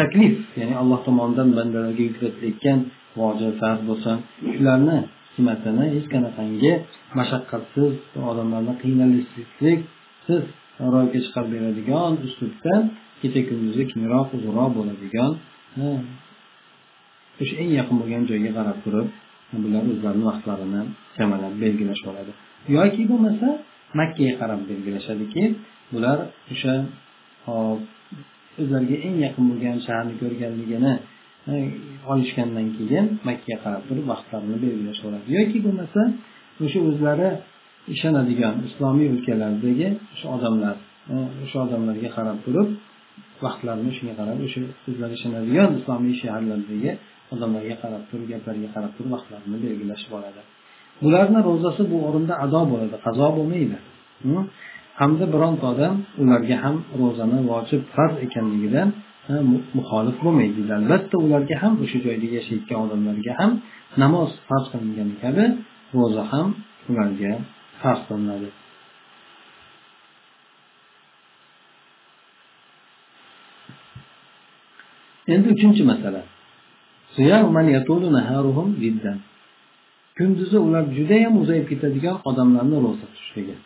taklif 0.00 0.34
ya'ni 0.60 0.74
alloh 0.82 0.98
tomonidan 1.06 1.48
bandalarga 1.58 2.02
yuklatilayotgan 2.08 2.78
vojib 3.20 3.52
farz 3.60 3.80
bo'lsin 3.88 4.16
shularni 4.54 4.98
qiymatini 5.34 5.84
hech 5.94 6.06
qanaqangi 6.14 6.72
mashaqqatsiz 7.18 7.92
odamlarni 8.30 8.74
qiynalishliksiz 8.82 10.42
ro'yobga 10.92 11.18
chiqarib 11.24 11.50
beradigan 11.54 12.12
uslubda 12.26 12.74
kecha 13.20 13.40
kunduzi 13.48 13.82
kengroq 13.92 14.28
uzunroq 14.36 14.70
bo'ladigan 14.78 15.32
o'sha 17.40 17.54
eng 17.62 17.70
yaqin 17.78 17.96
bo'lgan 18.00 18.22
joyga 18.30 18.50
qarab 18.58 18.78
turib 18.84 19.08
bular 19.64 19.82
o'zlarini 19.92 20.24
vaqtlarini 20.30 20.82
chamalab 21.16 21.54
belgilash 21.62 22.02
oladi. 22.10 22.32
Yoki 22.76 23.02
bo'lmasa 23.10 23.48
makkaga 24.00 24.34
qarab 24.40 24.60
belgilashadiki 24.70 25.42
bular 25.92 26.18
o'sha 26.52 26.74
o'zlariga 28.60 28.96
eng 29.06 29.16
yaqin 29.26 29.44
bo'lgan 29.50 29.76
shaharni 29.86 30.14
ko'rganligini 30.22 30.92
e, 31.50 31.54
olishgandan 32.12 32.68
keyin 32.76 33.06
makkaga 33.28 33.56
qarab 33.64 33.82
turib 33.88 34.06
vaqtlarini 34.12 34.56
belgilashaveradi 34.64 35.28
yoki 35.38 35.58
bo'lmasa 35.66 36.00
o'sha 36.64 36.80
o'zlari 36.90 37.28
ishonadigan 37.94 38.54
islomiy 38.68 39.08
o'lkalardagi 39.14 39.88
o'sha 40.14 40.26
odamlar 40.36 40.76
e, 41.12 41.14
o'sha 41.44 41.58
odamlarga 41.66 42.10
qarab 42.16 42.38
turib 42.46 42.68
vaqtlarini 43.44 43.92
shunga 43.96 44.14
qarab 44.20 44.38
o'sha 44.46 44.60
o'zlari 44.90 45.12
ishonadigan 45.18 45.70
islomiy 45.78 46.14
shaharlardagi 46.22 46.90
odamlarga 47.34 47.76
qarab 47.82 48.02
turib 48.10 48.26
gaplariga 48.32 48.68
qarab 48.74 48.92
turib 48.96 49.10
vaqtlarini 49.16 49.58
belgilashib 49.64 50.12
oladi. 50.18 50.40
Bularni 51.02 51.40
ro'zasi 51.48 51.82
bu 51.92 51.96
o'rinda 52.08 52.34
ado 52.44 52.60
bo'ladi 52.70 52.96
qazo 53.06 53.26
bo'lmaydi. 53.36 53.78
Hamda 55.00 55.24
bironta 55.34 55.64
odam 55.72 55.94
ularga 56.22 56.56
ham 56.64 56.76
ro'zani 57.00 57.38
vojib 57.50 57.82
farz 57.94 58.14
ekanligidan 58.26 58.88
muxolif 59.76 60.16
bo'lmaydi 60.24 60.60
albatta 60.78 61.16
ularga 61.26 61.56
ham 61.62 61.72
o'sha 61.84 61.98
joyda 62.06 62.26
yashayotgan 62.36 62.78
odamlarga 62.86 63.32
ham 63.40 63.52
namoz 64.02 64.30
farz 64.48 64.66
qilingani 64.72 65.14
kabi 65.24 65.44
ro'za 65.96 66.22
ham 66.32 66.48
ularga 66.90 67.32
farz 67.80 68.00
qilinadi. 68.08 68.48
Endi 75.34 75.48
uchinchi 75.56 75.82
masala. 75.90 76.22
Kunduzi 80.18 80.58
ular 80.66 80.84
judayam 80.96 81.34
uzayib 81.42 81.66
ketadigan 81.72 82.16
odamlarni 82.30 82.76
ro'za 82.86 83.06
tutishligi. 83.12 83.56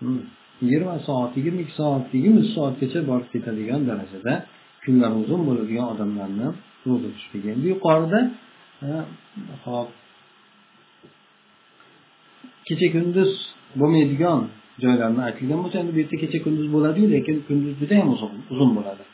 Hmm. 0.00 0.22
Yigirma 0.62 0.94
soat 1.08 1.30
yigirma 1.38 1.60
ikki 1.64 1.74
soat 1.80 2.04
yigirma 2.16 2.38
uch 2.44 2.50
soatgacha 2.56 3.00
borib 3.10 3.28
ketadigan 3.34 3.80
darajada 3.90 4.32
kunlari 4.84 5.16
uzun 5.22 5.40
bo'ladigan 5.48 5.86
odamlarni 5.94 6.48
ro'za 6.86 7.08
tutishligi 7.14 7.48
endi 7.54 7.66
yuqorida 7.74 8.20
e, 8.86 8.88
hop 9.64 9.88
kecha 12.68 12.88
kunduz 12.94 13.30
bo'lmaydigan 13.80 14.40
joylarni 14.82 15.20
aytilgan 15.28 15.58
bo'lsa 15.62 15.76
endi 15.82 15.92
bu 15.94 15.98
yerda 16.02 16.16
kecha 16.22 16.38
kunduz 16.46 16.66
bo'ladiyu 16.74 17.06
lekin 17.14 17.36
kunduz 17.48 17.72
judayam 17.80 18.08
uzun 18.52 18.70
bo'ladi. 18.78 19.04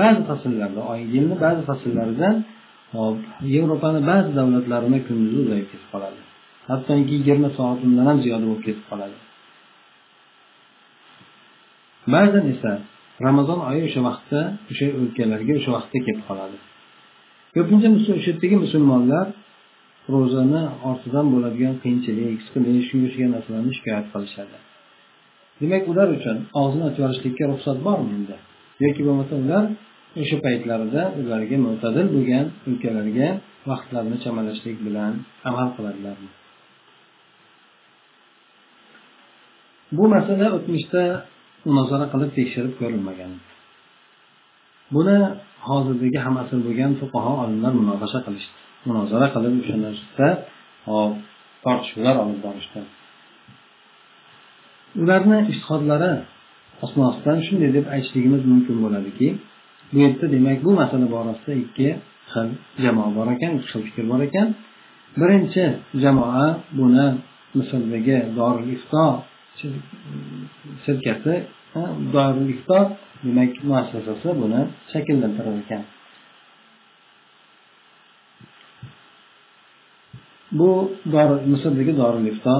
Ba'zi 0.00 0.20
fasllarda 0.30 0.80
yilni 1.14 1.36
ba'zi 1.44 1.62
fasllarida 1.70 2.28
hop 2.96 3.18
yevropani 3.54 4.00
ba'zi 4.10 4.30
davlatlarini 4.38 4.98
kunduzi 5.08 5.36
uzayib 5.44 5.68
ketib 5.72 5.88
qoladi. 5.94 6.20
Hattoki 6.70 7.12
yigirma 7.18 7.48
soat 7.58 7.78
undan 7.86 8.04
ham 8.10 8.18
ziyoda 8.24 8.44
bo'lib 8.50 8.62
ketib 8.68 8.86
qoladi. 8.90 9.16
Ba'zan 12.14 12.44
esa 12.54 12.72
ramazon 13.26 13.58
oyi 13.70 13.82
o'sha 13.88 14.00
vaqtda 14.08 14.40
o'sha 14.70 14.86
o'lkalarga 15.00 15.52
o'sha 15.60 15.70
vaqtda 15.76 15.98
kelib 16.06 16.22
qoladi. 16.28 16.56
Ko'pincha 17.54 17.88
o'sha 17.98 18.12
yerdagi 18.26 18.56
musulmonlar 18.64 19.26
ro'zani 20.14 20.62
ortidan 20.90 21.26
bo'ladigan 21.34 21.74
qiyinchilik 21.82 22.38
siqilish 22.46 22.86
shunga 22.88 23.06
o'xshagan 23.08 23.30
narsalarni 23.36 23.72
shikoyat 23.78 24.06
qilishadi. 24.12 24.56
Demak 25.60 25.82
ular 25.92 26.08
uchun 26.16 26.36
og'zini 26.60 26.84
ochib 26.88 27.00
yuborishlikka 27.02 27.44
ruxsat 27.52 27.78
bormi 27.86 28.10
endi? 28.18 28.36
Yoki 28.84 29.00
bo'lmasa 29.06 29.34
ular 29.42 29.64
o'sha 30.22 30.36
paytlarida 30.46 31.02
ularga 31.20 31.56
mo'tadil 31.66 32.06
bo'lgan 32.14 32.46
o'lkalarga 32.68 33.28
vaqtlarini 33.70 34.18
chamalashlik 34.24 34.76
bilan 34.86 35.12
amal 35.48 35.68
qiladilarmi? 35.76 36.30
Bu 39.96 40.04
masala 40.14 40.46
o'tmishda 40.56 41.02
munozara 41.68 42.06
qilib 42.12 42.30
tekshirib 42.38 42.74
ko'rilmagan. 42.80 43.32
Buni 44.94 45.16
hozirdagi 45.68 46.18
ham 46.24 46.34
asl 46.42 46.58
bo'lgan 46.66 46.92
fuqaho 47.00 47.32
olimlar 47.44 47.72
munozara 47.80 48.20
qilishdi. 48.26 48.58
Munozara 48.88 49.26
qilib 49.34 49.54
o'sha 49.62 49.76
narsada 49.86 50.28
hop 50.88 51.12
tortishuvlar 51.64 52.14
olib 52.24 52.38
borishdi. 52.46 52.80
Ularni 55.02 55.38
ishtihodlari 55.52 56.12
asnosidan 56.84 57.38
shunday 57.46 57.70
deb 57.76 57.86
aytishligimiz 57.94 58.42
mumkin 58.52 58.76
bo'ladiki 58.84 59.28
bu 59.90 59.96
yerda 60.04 60.26
demak 60.34 60.58
bu 60.66 60.70
masala 60.80 61.06
borasida 61.14 61.52
ikki 61.64 61.88
xil 62.32 62.48
jamoa 62.84 63.10
bor 63.16 63.26
ekan 63.34 63.50
ikki 63.56 63.68
xil 63.72 63.82
fikr 63.88 64.04
bor 64.12 64.20
ekan. 64.28 64.48
Birinchi 65.20 65.64
jamoa 66.02 66.46
buni 66.78 67.06
misrdagi 67.58 68.18
dorul 68.38 68.68
ifto 68.76 69.04
shirkati 70.84 71.34
dorul 72.14 72.48
ifto 72.54 72.78
demak 73.24 73.52
muassasasi 73.68 74.28
buni 74.42 74.60
shakllantirar 74.92 75.56
ekan. 75.62 75.82
Bu 80.58 80.70
misrdagi 81.52 81.92
dorul 82.02 82.26
ifto 82.32 82.54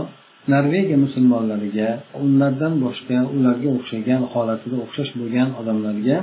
norvegiya 0.52 0.98
musulmonlariga 1.06 1.88
ulardan 2.24 2.72
boshqa 2.84 3.18
ularga 3.36 3.68
o'xshagan 3.76 4.22
holatida 4.32 4.76
o'xshash 4.84 5.12
bo'lgan 5.20 5.48
odamlarga 5.60 6.16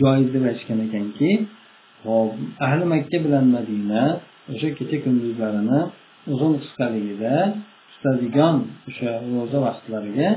joiz 0.00 0.26
deb 0.34 0.42
aytishgan 0.50 0.78
ekanki 0.86 1.30
hop 2.04 2.30
ahli 2.66 2.84
makka 2.94 3.16
bilan 3.24 3.44
madina 3.56 4.02
o'sha 4.52 4.68
kecha 4.78 4.96
kunduzlarini 5.04 5.80
uzun 6.32 6.52
qisqaligida 6.62 7.34
tutadigan 7.98 8.56
o'sha 8.88 9.10
ro'za 9.34 9.58
vaqtlariga 9.66 10.28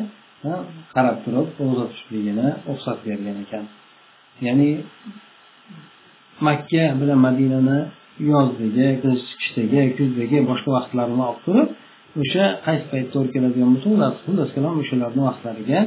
qarab 0.94 1.18
turib 1.26 1.48
ro'za 1.68 1.86
tutishligini 1.92 2.48
ruxsat 2.70 2.98
bergan 3.08 3.38
ekan. 3.46 3.66
Ya'ni 4.46 4.70
makka 6.48 6.84
bilan 7.00 7.20
madinani 7.28 7.80
yozdagi 8.32 8.88
qishdagi 9.04 9.82
kuzdagi 9.98 10.38
boshqa 10.50 10.70
vaqtlarini 10.78 11.24
olib 11.30 11.42
turib 11.48 11.70
o'sha 12.22 12.46
qaysi 12.66 12.86
paytda 12.92 13.10
to'g'ri 13.14 13.30
keladigan 13.36 13.70
bo'lsa 13.74 13.88
ular 13.96 14.12
xullas 14.24 14.50
kalom 14.56 14.76
o'shalarni 14.84 15.22
vaqtlariga 15.30 15.80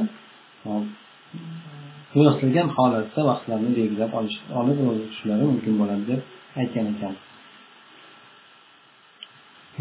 qiyoslagan 2.13 2.67
holatda 2.77 3.21
vaqtlarni 3.31 3.69
belgilab 3.79 4.11
olib 4.59 4.77
ro'za 4.85 5.03
tutishlari 5.05 5.43
mumkin 5.51 5.73
bo'ladi 5.81 6.03
deb 6.11 6.21
aytgan 6.61 6.85
ekan. 6.93 7.13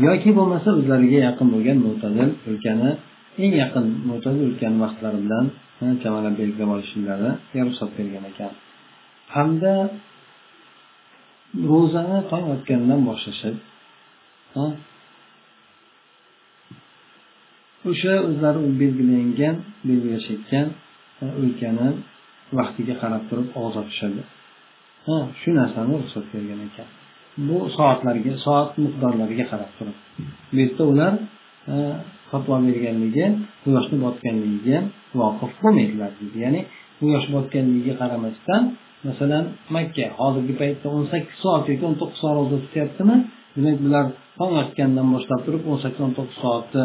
Yoki 0.07 0.31
bo'lmasa 0.39 0.69
o'zlariga 0.79 1.19
yaqin 1.29 1.47
bo'lgan 1.55 1.79
mo'tadil 1.87 2.31
o'lkani 2.51 2.91
eng 3.43 3.53
yaqin 3.63 3.85
mo'tadil 4.11 4.43
o'lkani 4.51 4.77
vaqtlari 4.85 5.19
bilan 5.25 5.47
chamalab 6.03 6.35
belgilab 6.41 6.71
olishlariga 6.77 7.61
ruxsat 7.67 7.91
bergan 7.99 8.25
ekan. 8.33 8.53
Hamda 9.35 9.75
ro'zani 11.71 12.19
tong 12.31 12.45
otgandan 12.55 13.01
boshlashib 13.09 13.57
o'sha 17.91 18.15
o'zlari 18.29 18.61
belgilangan 18.83 19.57
belgilashayotgan 19.89 20.67
o'lkani 21.41 21.89
vaqtiga 22.59 22.95
qarab 23.03 23.23
turib 23.29 23.49
og'iz 23.59 23.77
ochishadi 23.83 24.23
shu 25.41 25.51
narsani 25.61 25.93
ruxsat 26.01 26.25
bergan 26.35 26.61
ekan. 26.69 26.89
Bu 27.49 27.59
soatlarga 27.77 28.33
soat 28.45 28.71
miqdorlariga 28.85 29.45
qarab 29.53 29.71
turib. 29.79 29.97
Bu 30.53 30.57
yerda 30.63 30.83
ular 30.93 31.13
e, 31.73 31.75
fatvo 32.31 32.55
berganligi 32.67 33.27
quyoshni 33.63 33.97
botganligiga 34.05 34.79
voqif 35.21 35.53
bo'lmaydilar 35.63 36.11
deydi 36.19 36.39
ya'ni 36.45 36.61
quyosh 37.01 37.27
botganligiga 37.35 37.95
qaramasdan 38.03 38.63
masalan 39.09 39.45
makka 39.75 40.05
hozirgi 40.19 40.55
paytda 40.61 40.87
o'n 40.97 41.05
sakkiz 41.13 41.37
soat 41.45 41.65
yoki 41.71 41.85
o'n 41.89 41.97
to'qqiz 42.01 42.19
soat 42.23 42.35
ro'za 42.39 42.57
tutyaptimi 42.65 43.17
demak 43.55 43.77
bular 43.85 44.07
tong 44.39 44.53
otgandan 44.63 45.07
boshlab 45.15 45.41
turib 45.47 45.63
o'n 45.71 45.79
sakkiz 45.85 46.03
o'n 46.07 46.15
to'qqiz 46.19 46.39
soatni 46.45 46.85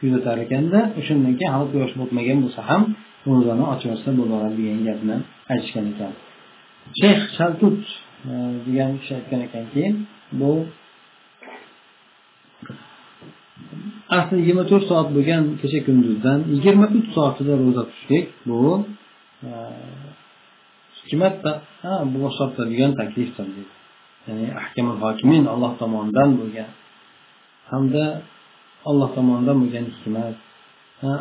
kuzatar 0.00 0.36
ekanda 0.44 0.78
o'shandan 1.00 1.34
keyin 1.38 1.52
hali 1.54 1.66
quyosh 1.72 1.94
botmagan 2.00 2.38
bo'lsa 2.44 2.60
ham 2.70 2.82
ro'zani 3.28 3.64
ochaversa 3.74 4.10
bo'laveradi 4.18 4.56
degan 4.60 4.80
gapni 4.88 5.16
aytishgan 5.52 5.86
ekan. 5.92 6.12
Shayx 7.00 7.20
shaltut 7.36 7.80
degan 8.66 8.90
kishi 9.00 9.12
aytgan 9.18 9.40
ekanki 9.48 9.84
bu 10.40 10.52
asli 14.18 14.34
yigirma 14.40 14.64
to'rt 14.70 14.84
soat 14.90 15.08
bo'lgan 15.16 15.42
kecha 15.60 15.80
kunduzdan 15.86 16.38
yigirma 16.54 16.86
uch 16.98 17.08
soatida 17.16 17.52
ro'za 17.62 17.82
tutishlik 17.88 18.26
bu 18.48 18.60
e, 19.46 19.50
ha 21.84 21.94
bu 22.12 22.18
hisoblanadigan 22.30 22.92
taklifdir 23.00 23.46
deydi 23.56 23.72
ya'ni 24.26 24.46
ahkamul 24.60 24.98
hokimin 25.04 25.44
alloh 25.54 25.72
tomonidan 25.80 26.30
bo'lgan 26.40 26.70
hamda 27.70 28.04
alloh 28.90 29.08
tomonidan 29.16 29.56
bo'lgan 29.62 29.84
hikmat 29.94 30.36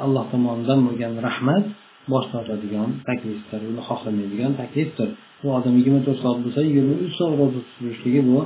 alloh 0.06 0.26
tomonidan 0.34 0.80
bo'lgan 0.88 1.13
rahmat 1.28 1.66
bosh 2.12 2.28
tortadigan 2.34 2.89
taklifdir 3.08 3.62
uni 3.70 3.82
xohlamaydigan 3.89 4.52
taklifdir. 4.62 5.10
Bu 5.43 5.47
odam 5.58 5.73
yigirma 5.79 6.01
to'rt 6.08 6.19
soat 6.23 6.38
bo'lsa 6.43 6.60
yigirma 6.69 6.93
uch 7.06 7.13
soat 7.19 7.34
ro'za 7.39 7.60
tutishligi 7.67 8.21
bu 8.29 8.38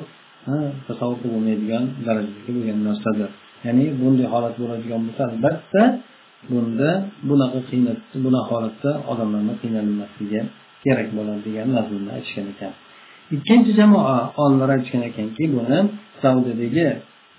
tasavvur 0.88 1.20
bo'lmaydigan 1.34 1.84
darajadagi 2.06 2.52
bo'lgan 2.56 2.80
narsadir. 2.88 3.30
Ya'ni 3.66 3.86
bunday 4.02 4.28
holat 4.34 4.56
bo'ladigan 4.62 5.02
bo'lsa 5.06 5.22
albatta 5.32 5.82
bunda 6.52 6.90
bunaqa 7.30 7.60
qiynat 7.70 8.00
bunaqa 8.26 8.50
holatda 8.52 8.92
odamlarni 9.12 9.54
qiynalmasligi 9.62 10.42
kerak 10.84 11.10
bo'ladi 11.18 11.42
degan 11.48 11.68
mazmunni 11.78 12.10
aytishgan 12.18 12.48
ekan. 12.54 12.74
Ikkinchi 13.36 13.72
jamoa 13.80 14.18
olimlar 14.44 14.70
aytishgan 14.76 15.04
ekanki 15.10 15.44
buni 15.56 15.80
saudiyadagi 16.22 16.88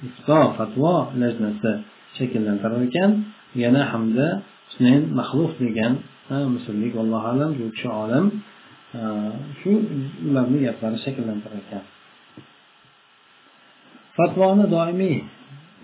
ifto 0.09 0.38
fatvo 0.57 0.92
lajnasi 1.23 1.71
shakllantirar 2.16 2.83
ekan. 2.88 3.11
Yana 3.62 3.83
hamda 3.92 4.27
husayn 4.68 5.03
mahluf 5.18 5.53
degan 5.64 5.92
misrlik 6.55 6.94
allohu 7.03 7.27
alam 7.33 7.51
bu 7.59 7.64
kishi 7.75 7.88
olim 8.03 8.25
shu 9.61 9.70
ularni 10.29 10.59
gaplari 10.66 10.98
shakllantirar 11.05 11.61
ekan 11.64 11.85
fatvoni 14.16 14.66
doimiy 14.77 15.16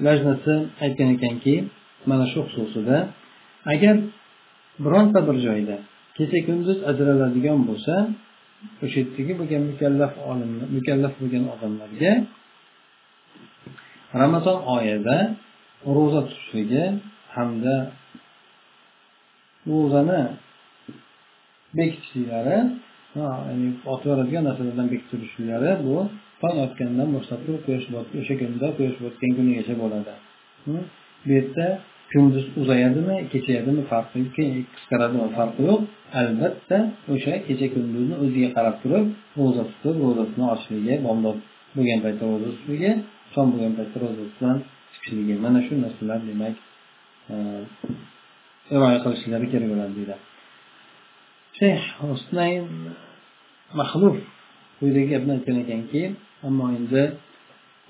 lajnasi 0.07 0.55
aytgan 0.85 1.09
ekanki 1.17 1.55
mana 2.11 2.25
shu 2.33 2.41
xususida 2.53 2.97
agar 3.73 3.97
bironta 4.85 5.19
bir 5.29 5.37
joyda 5.47 5.77
kecha 6.17 6.39
kunduz 6.47 6.79
ajraladigan 6.91 7.61
bo'lsa 7.69 7.95
o'sha 8.85 8.99
yerdagi 9.03 9.33
bo'lgan 9.41 9.63
mukallaf 9.71 10.13
olimlar 10.31 10.67
mukallaf 10.77 11.13
bo'lgan 11.21 11.45
odamlarga 11.55 12.13
ramazon 14.23 14.59
oyida 14.77 15.17
ro'za 15.97 16.21
tutishligi 16.29 16.85
hamda 17.37 17.77
ro'zani 19.71 20.23
bekitishliklari 21.77 22.59
ya'ni 23.19 23.69
otaveradigan 23.93 24.45
narsalardan 24.49 24.87
bekitilishlari 24.95 25.71
bu 25.87 25.97
tong 26.43 26.57
otgandan 26.65 27.09
boshlab 27.17 27.41
turib 27.45 27.63
quyosh 27.67 27.87
o'sha 28.21 28.35
kunda 28.41 28.67
quyosh 28.79 28.97
botgan 29.05 29.31
kunigacha 29.39 29.75
bo'ladi 29.83 30.13
bu 30.67 30.75
yerda 31.35 31.67
kunduz 32.13 32.47
uzayadimi 32.61 33.17
kechayadimi 33.33 33.83
farqi 33.93 34.21
qisqaradimi 34.75 35.29
farqi 35.39 35.61
yo'q. 35.69 35.81
Albatta 36.21 36.79
o'sha 37.15 37.35
kecha 37.47 37.67
kunduzni 37.75 38.15
o'ziga 38.25 38.51
qarab 38.57 38.77
turib 38.83 39.07
ro'za 39.39 39.63
tutib 39.71 39.97
ro'zasini 40.05 40.45
ochishligi 40.55 40.95
bomdod 41.07 41.39
bo'lgan 41.77 41.99
paytda 42.05 42.25
ro'za 42.33 42.49
tutishligi 42.53 42.91
shom 43.35 43.47
bo'lgan 43.53 43.73
paytda 43.79 43.97
ro'zasidan 44.05 44.57
chiqishligi 44.93 45.35
mana 45.45 45.59
shu 45.67 45.73
narsalar 45.85 46.19
demak 46.29 46.55
rioya 48.73 48.99
qilishlari 49.05 49.47
kerak 49.53 49.69
bo'ladi 49.73 49.93
deydi. 49.99 50.15
Shayx 51.59 51.83
hunayn 52.01 52.67
maxluf 53.79 54.17
quyidagi 54.79 55.09
gapni 55.13 55.33
aytgan 55.37 55.57
ekanki 55.65 56.03
ammo 56.47 56.67
endi 56.79 57.03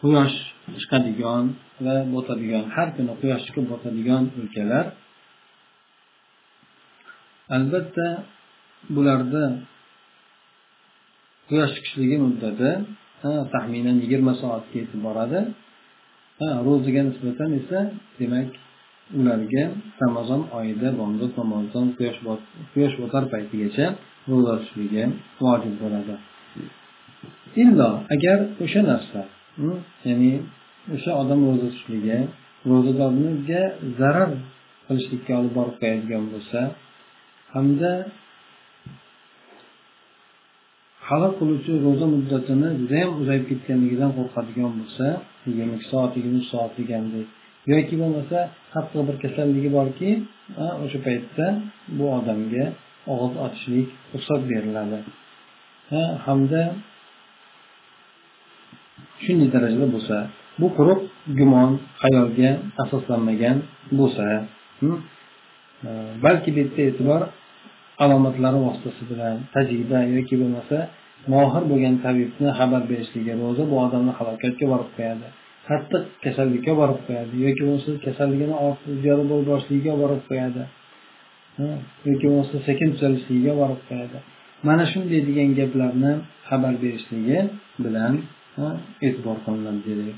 quyosh 0.01 0.37
chiqadigan 0.81 1.45
va 1.85 1.95
botadigan 2.15 2.65
har 2.75 2.89
kuni 2.97 3.13
quyosh 3.21 3.43
chiqib 3.47 3.65
botadigan 3.73 4.23
o'lkalar 4.41 4.87
albatta 7.57 8.09
bularda 8.95 9.45
quyosh 11.49 11.73
chiqishligi 11.77 12.17
muddati 12.25 12.71
taxminan 13.55 13.97
yigirma 14.03 14.33
soatga 14.43 14.77
yetib 14.83 15.01
boradi 15.07 15.41
ro'ziga 16.67 17.03
nisbatan 17.09 17.51
esa 17.61 17.79
demak 18.19 18.49
ularga 19.19 19.65
ramazon 20.03 20.43
oyida 20.59 20.89
bomdod 21.01 21.33
namozidan 21.41 21.87
quyosh 21.97 22.19
quyosh 22.73 22.95
botar 23.03 23.23
paytigacha 23.33 23.87
ro'za 24.31 24.53
tutishligi 24.61 25.05
vojib 25.43 25.75
bo'ladi. 25.83 26.15
Illo 27.63 27.91
agar 28.15 28.39
o'sha 28.65 28.81
narsa 28.91 29.21
ya'ni 30.07 30.33
o'sha 30.95 31.11
odam 31.23 31.41
ro'za 31.49 31.67
tutishligi 31.73 32.19
ro'zadorga 32.71 33.63
zarar 33.99 34.31
qilishlikka 34.87 35.33
olib 35.41 35.53
borib 35.59 35.77
qo'yadigan 35.83 36.25
bo'lsa 36.33 36.61
hamda 37.55 37.91
halol 41.09 41.33
qiluvchi 41.41 41.73
ro'za 41.87 42.07
muddatini 42.15 42.69
judayam 42.81 43.11
uzayib 43.21 43.45
ketganligidan 43.51 44.11
qo'rqadigan 44.19 44.73
bo'lsa 44.81 45.07
yigirma 45.47 45.75
ikki 45.79 45.87
soat 45.93 46.13
yigirma 46.17 46.39
uch 46.43 46.49
soat 46.53 46.73
degandek 46.81 47.29
yoki 47.73 47.95
bo'lmasa 48.03 48.39
qattiq 48.75 49.03
bir 49.09 49.17
kasalligi 49.25 49.71
borki 49.79 50.11
o'sha 50.85 50.99
paytda 51.07 51.47
bu 51.97 52.05
odamga 52.19 52.65
og'iz 53.13 53.35
ochishlik 53.47 53.89
ruxsat 54.13 54.41
beriladi. 54.51 54.99
Ha, 55.91 56.03
hamda 56.27 56.61
shunday 59.25 59.49
darajada 59.55 59.87
bo'lsa 59.95 60.17
bu 60.61 60.67
quruq 60.77 61.01
gumon 61.39 61.71
xayolga 62.03 62.51
asoslanmagan 62.83 63.57
bo'lsa 63.99 64.27
e, 64.87 64.89
balki 66.25 66.51
bitta 66.59 66.81
e'tibor 66.89 67.21
alomatlari 68.05 68.59
vositasi 68.67 69.03
bilan 69.11 69.37
tajriba 69.55 69.99
yoki 70.17 70.35
bo'lmasa 70.43 70.79
mohir 71.33 71.63
bo'lgan 71.71 71.95
tabibni 72.05 72.51
xabar 72.59 72.83
berishligi 72.91 73.33
ro'za 73.43 73.63
bu 73.71 73.75
odamni 73.85 74.13
halokatga 74.19 74.65
borib 74.73 74.91
qo'yadi. 74.97 75.27
Qattiq 75.69 76.05
kasallikka 76.25 76.73
borib 76.81 77.01
qo'yadi 77.07 77.35
yoki 77.47 77.63
bo'lmasa 77.67 77.91
kasalligini 78.07 78.55
ziyoda 79.03 79.25
bo'lib 79.31 79.47
borishligiga 79.51 79.95
borib 80.03 80.23
qo'yadi. 80.29 80.63
Yoki 82.09 82.27
bo'lmasa 82.31 82.57
sekin 82.69 82.89
tuzalishligiga 82.95 83.53
borib 83.61 83.81
qo'yadi. 83.89 84.19
Mana 84.69 84.85
shunday 84.93 85.21
degan 85.29 85.51
gaplarni 85.61 86.13
xabar 86.49 86.75
berishligi 86.83 87.39
bilan 87.85 88.15
e'tibor 89.07 89.37
qilinadi 89.47 89.81
deydi 89.87 90.11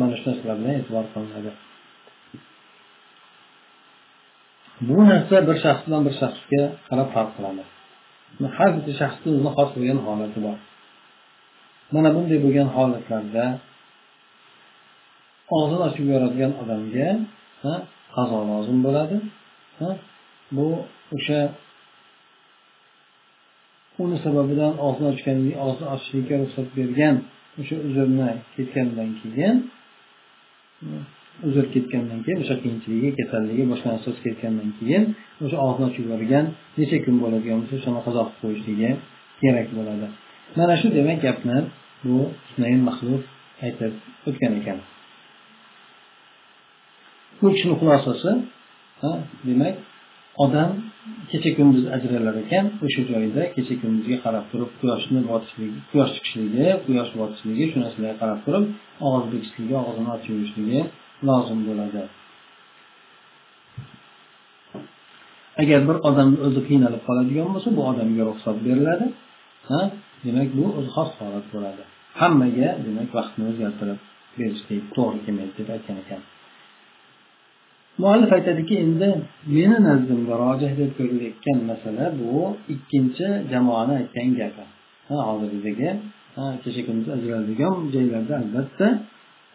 mana 0.00 0.14
shu 0.18 0.24
narsalar 0.28 0.56
bilan 0.60 0.74
e'tibor 0.80 1.04
qilinadi. 1.14 1.50
Bu 4.88 4.98
narsa 5.10 5.36
bir 5.48 5.56
shaxsdan 5.64 6.00
bir 6.06 6.14
shaxsga 6.20 6.62
qarab 6.88 7.08
farq 7.14 7.30
qiladi. 7.36 7.62
Har 8.56 8.70
bitta 8.76 8.92
shaxsni 9.00 9.28
o'zini 9.34 9.50
xos 9.56 9.70
bo'lgan 9.76 9.98
holati 10.06 10.38
bor. 10.46 10.56
Mana 11.92 12.08
bunday 12.16 12.38
bo'lgan 12.44 12.68
holatlarda 12.76 13.44
og'zini 15.56 15.82
ochib 15.88 16.04
yuboradigan 16.08 16.52
odamga 16.62 17.08
qazo 18.14 18.38
lozim 18.50 18.78
bo'ladi 18.86 19.16
bu 20.56 20.66
o'sha 21.16 21.40
uni 24.02 24.16
sababidan 24.24 24.72
og'zini 24.86 25.08
ochgan 25.14 25.38
og'zini 25.64 25.88
ochishlikka 25.94 26.34
ruxsat 26.42 26.68
bergan 26.78 27.14
o'sha 27.60 27.76
uzrni 27.88 28.30
ketgandan 28.54 29.10
keyin 29.20 29.56
uzr 31.48 31.64
ketgandan 31.74 32.20
keyin 32.24 32.38
o'sha 32.44 32.56
qiyinchiligi 32.62 33.10
kasalligi 33.18 33.64
boshqa 33.72 33.88
narsasi 33.94 34.20
ketgandan 34.26 34.70
keyin 34.78 35.02
o'sha 35.44 35.56
og'zini 35.66 35.84
ochib 35.90 36.02
yuborgan 36.06 36.44
necha 36.78 36.96
kun 37.04 37.16
bo'ladigan 37.22 37.56
bo'lsa 37.60 37.74
o'shani 37.80 38.00
qazo 38.06 38.20
qilib 38.26 38.38
qo'yishligi 38.42 38.90
kerak 39.40 39.68
bo'ladi. 39.78 40.06
Mana 40.58 40.74
shu 40.80 40.86
demak 40.98 41.18
gapni 41.26 41.58
bu 42.04 42.16
hunayn 42.50 42.80
maxluf 42.88 43.22
aytib 43.64 43.92
o'tgan 44.28 44.52
ekan. 44.60 44.78
Bu 47.38 47.46
kishini 47.54 47.74
xulosasi 47.80 48.30
demak 49.48 49.74
odam 50.44 50.70
kecha 51.30 51.50
kunduz 51.58 51.84
ajralar 51.96 52.36
ekan 52.44 52.64
o'sha 52.84 53.02
joyda 53.10 53.42
kecha 53.54 53.74
kunduzga 53.82 54.16
qarab 54.24 54.44
turib 54.50 54.70
quyoshni 54.80 55.20
botishligi 55.30 55.78
quyosh 55.90 56.12
chiqishligi 56.16 56.66
quyosh 56.86 57.10
botishligi 57.20 57.64
shu 57.70 57.76
narsalarga 57.84 58.16
qarab 58.22 58.38
turib 58.46 58.64
og'iz 59.06 59.26
bekishligi 59.34 59.74
og'zini 59.82 60.10
ochib 60.16 60.32
yurishligi 60.36 60.80
lozim 61.28 61.60
bo'ladi. 61.68 62.02
Agar 65.62 65.80
bir 65.88 65.96
odamni 66.08 66.38
o'zi 66.46 66.60
qiynalib 66.68 67.02
qoladigan 67.08 67.48
bo'lsa 67.54 67.68
bu 67.76 67.82
odamga 67.90 68.22
ruxsat 68.30 68.56
beriladi 68.66 69.06
ha. 69.70 69.80
Demak 70.24 70.48
bu 70.58 70.64
o'zi 70.78 70.90
xos 70.96 71.10
holat 71.20 71.46
bo'ladi. 71.54 71.82
Hammaga 72.20 72.68
demak 72.86 73.08
vaqtni 73.18 73.44
o'zgartirib 73.50 74.00
berishlik 74.38 74.82
to'g'ri 74.96 75.18
kelmaydi 75.24 75.52
deb 75.58 75.68
aytgan 75.76 75.96
ekan. 76.04 76.20
Muallif 78.02 78.30
aytadiki 78.38 78.74
endi 78.84 79.08
meni 79.56 79.78
nazdimda 79.88 80.34
rojih 80.44 80.72
deb 80.80 80.90
ko'rilayotgan 80.98 81.58
masala 81.70 82.04
bu 82.20 82.32
ikkinchi 82.74 83.26
jamoani 83.52 83.92
aytgan 84.00 84.28
gapi 84.40 84.64
hozirgidagi 85.28 85.88
kecha 86.62 86.82
kunduz 86.88 87.08
ajraladigan 87.16 87.74
joylarda 87.94 88.34
albatta 88.42 88.86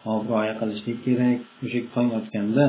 hop 0.06 0.22
rioya 0.30 0.54
qilishlik 0.60 0.98
kerak. 1.06 1.38
O'sha 1.64 1.80
tong 1.94 2.08
otganda 2.18 2.64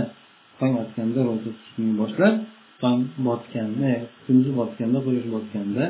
tong 0.60 0.74
otganda 0.84 1.20
ro'za 1.28 1.42
tutishni 1.46 1.90
boshlab 2.02 2.34
tong 2.82 3.00
botganda 3.28 3.92
kunduz 4.26 4.52
botganda 4.60 4.98
quyosh 5.06 5.28
botganda 5.36 5.84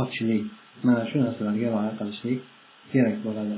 ochishlik 0.00 0.44
mana 0.86 1.02
shu 1.10 1.16
narsalarga 1.24 1.66
rioya 1.72 1.92
qilishlik 2.00 2.40
kerak 2.92 3.16
bo'ladi. 3.26 3.56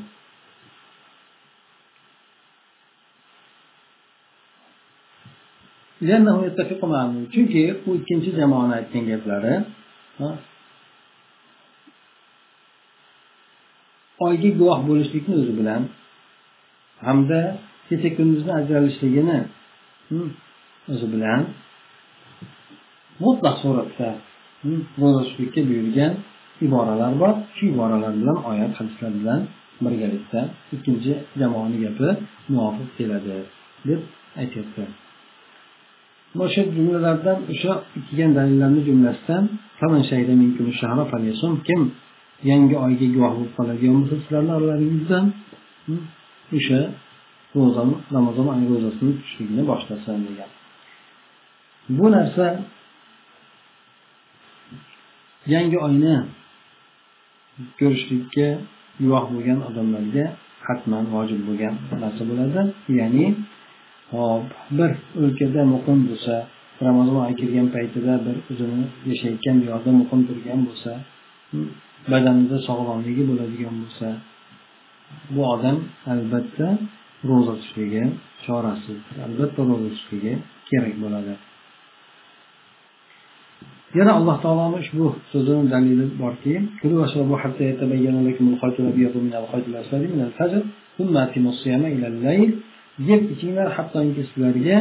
Chunki 7.34 7.62
u 7.86 7.90
ikkinchi 7.98 8.30
jamoani 8.38 8.72
aytgan 8.78 9.04
gaplari 9.10 9.54
oyga 14.26 14.50
guvoh 14.60 14.80
bo'lishlikni 14.88 15.34
o'zi 15.40 15.52
bilan 15.60 15.82
hamda 17.06 17.40
kecha 17.88 18.08
kunduzni 18.16 18.52
ajralishligini 18.60 19.38
hmm, 20.08 20.30
o'zi 20.92 21.06
bilan 21.14 21.40
mutlaq 23.24 23.56
suratda 23.62 24.08
hmm, 24.62 24.80
ro'za 25.00 25.20
tutishlikka 25.24 25.60
buyurgan 25.70 26.12
iboralar 26.66 27.12
bor. 27.20 27.34
Shu 27.56 27.66
iboralar 27.72 28.12
bilan 28.20 28.38
oyat 28.50 28.72
hadislar 28.78 29.12
bilan 29.20 29.40
birgalikda 29.84 30.40
ikkinchi 30.74 31.12
jamoani 31.40 31.78
gapi 31.84 32.08
muvofiq 32.52 32.90
keladi 32.98 33.36
deb 33.88 34.00
aytyapti. 34.40 34.84
O'sha 36.44 36.62
jumlalardan 36.76 37.38
o'sha 37.52 37.72
kelgan 38.06 38.30
dalillarni 38.38 38.80
jumlasidan 38.88 39.44
kim 41.68 41.80
yangi 42.50 42.76
oyga 42.84 43.06
guvoh 43.14 43.32
bo'lib 43.36 43.52
qoladigan 43.58 43.96
bo'lsa 44.00 44.16
sizlarni 44.22 44.52
oralaringizdan 44.58 45.24
hmm, 45.86 46.02
o'sha 46.58 46.80
ro'zani 47.56 47.94
ramazon 48.16 48.46
oyi 48.54 48.66
ro'zasini 48.72 49.12
tutishlikni 49.18 49.62
boshlasin 49.70 50.18
degan. 50.28 50.50
Bu 51.98 52.06
narsa 52.14 52.46
yangi 55.54 55.78
oyni 55.86 56.14
ko'rishlikka 57.78 58.48
guvoh 59.02 59.24
bo'lgan 59.32 59.58
odamlarga 59.68 60.24
hatman 60.66 61.04
vojib 61.14 61.40
bo'lgan 61.48 61.74
narsa 62.02 62.22
bo'ladi. 62.30 62.60
Ya'ni 63.00 63.26
hop 64.14 64.44
bir 64.78 64.90
o'lkada 65.22 65.62
muqim 65.74 65.98
bo'lsa 66.08 66.34
ramazon 66.86 67.16
oyi 67.24 67.34
kirgan 67.40 67.68
paytida 67.76 68.14
bir 68.26 68.36
o'zini 68.50 68.84
yashayotgan 69.10 69.56
diyorda 69.62 69.90
muqim 70.00 70.20
turgan 70.28 70.60
bo'lsa 70.68 70.92
badanida 72.12 72.56
sog'lomligi 72.68 73.22
bo'ladigan 73.30 73.74
bo'lsa 73.82 74.08
bu 75.34 75.42
odam 75.54 75.76
albatta 76.12 76.66
ro'za 77.28 77.52
tutishligi 77.58 78.04
chorasiz. 78.44 78.98
Albatta 79.26 79.60
ro'za 79.70 79.88
tutishligi 79.92 80.32
kerak 80.68 80.94
bo'ladi. 81.04 81.34
Yana 83.98 84.12
alloh 84.18 84.36
taoloni 84.44 84.76
ushbu 84.82 85.06
so'zini 85.32 85.64
dalili 85.74 86.06
borki 86.22 86.54
yeb 93.08 93.22
ichinglar 93.34 93.68
hattoki 93.76 94.22
sizlarga 94.28 94.78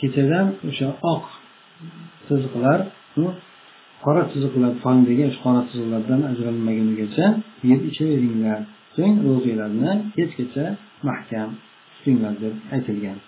kechadan 0.00 0.46
o'sha 0.68 0.88
oq 1.14 1.24
chiziqlar 2.26 2.78
qora 4.04 4.22
chiziqlar 4.32 4.72
tong 4.84 5.00
degan 5.08 5.28
shu 5.34 5.40
qora 5.46 5.60
chiziqlardan 5.68 6.20
ajralmagunigacha 6.30 7.26
yeb 7.70 7.80
ichaveringlar. 7.90 8.60
So'ng 8.94 9.14
ro'zanglarni 9.26 9.92
kechgacha 10.14 10.64
mahkam 11.08 11.48
tutinglar 11.94 12.34
deb 12.42 12.54
aytilgan. 12.74 13.18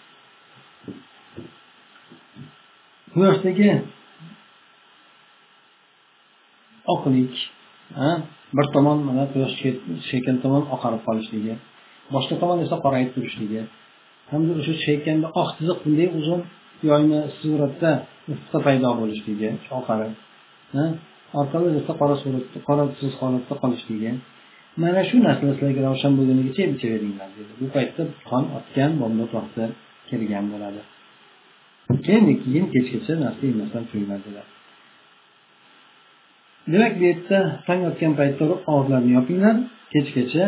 Quyoshdagi 3.12 3.70
oqlik 6.92 7.34
bir 8.56 8.66
tomon 8.74 8.98
mana 9.08 9.24
quyosh 9.32 9.54
tushayotgan 10.00 10.36
tomon 10.44 10.62
oqarib 10.74 11.02
qolishligi 11.08 11.54
boshqa 12.14 12.34
tomon 12.42 12.58
esa 12.64 12.76
qorayib 12.84 13.10
turishligi. 13.14 13.60
Hamda 14.30 14.52
o'sha 14.60 14.72
tushaykanda 14.78 15.26
oq 15.40 15.48
chiziq 15.56 15.78
bunday 15.84 16.08
uzun 16.18 16.40
yoyma 16.90 17.20
suratda 17.38 17.90
ufqda 18.32 18.58
paydo 18.66 18.90
bo'lishligi 19.00 19.48
oqarib 19.78 20.12
orqada 21.40 21.66
esa 21.80 21.92
qora 22.00 22.14
suratda 22.22 22.58
qora 22.68 22.82
chiziq 22.98 23.16
holatda 23.22 23.54
qolishligi. 23.62 24.10
Mana 24.82 25.00
shu 25.08 25.16
narsa 25.26 25.44
sizlarga 25.50 25.80
ravshan 25.88 26.12
bo'lgunigacha 26.18 26.62
ichaveringlar 26.74 27.28
dedi. 27.36 27.52
Bu 27.60 27.66
paytda 27.76 28.02
qon 28.30 28.44
otgan 28.58 28.90
bomdod 29.00 29.30
vaqti 29.38 29.64
kelgan 30.08 30.44
bo'ladi. 30.52 30.80
Keyin 32.06 32.24
keyin 32.42 32.64
kechgacha 32.74 33.14
narsa 33.24 33.42
yemasdan 33.50 33.82
turinglar 33.90 34.20
demak 36.72 36.92
bu 36.98 37.02
yerda 37.10 37.38
tong 37.66 37.80
otgan 37.90 38.12
paytda 38.20 38.44
og'izlarni 38.72 39.10
yopinglar 39.18 39.56
kechgacha 39.92 40.44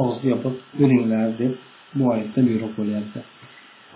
og'izni 0.00 0.26
yopib 0.34 0.54
yuringlar 0.80 1.28
deb 1.40 1.52
bu 1.96 2.02
oyatda 2.12 2.40
buyruq 2.48 2.72
bo'lyapti. 2.78 3.18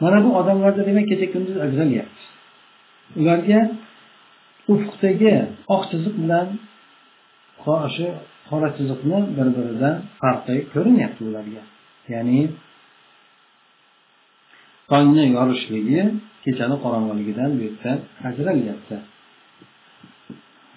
Mana 0.03 0.19
bu 0.25 0.31
odamlarda 0.41 0.83
demak 0.89 1.07
kecha 1.11 1.27
kunduz 1.35 1.57
ajralyapti 1.67 2.25
ularga 3.21 3.61
ufqdagi 4.73 5.35
oq 5.75 5.83
chiziq 5.91 6.15
bilan 6.23 6.47
shu 7.95 8.07
qora 8.49 8.69
chiziqni 8.77 9.19
bir 9.37 9.49
biridan 9.57 9.95
farqi 10.21 10.57
ko'rinyapti 10.75 11.21
ularga. 11.29 11.63
Ya'ni 12.13 12.41
tongni 14.91 15.25
yorishligi 15.37 16.01
kechani 16.45 16.77
qorong'iligidan 16.85 17.51
bu 17.57 17.63
yerda 17.67 17.91
ajralyapti 18.29 18.97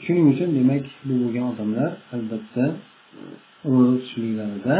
shuning 0.04 0.26
uchun 0.34 0.50
demak 0.58 0.86
bu 1.08 1.14
bo'lgan 1.22 1.46
odamlar 1.52 1.90
albatta 2.16 2.64
ro'za 3.72 3.96
tutishliklarida 4.00 4.78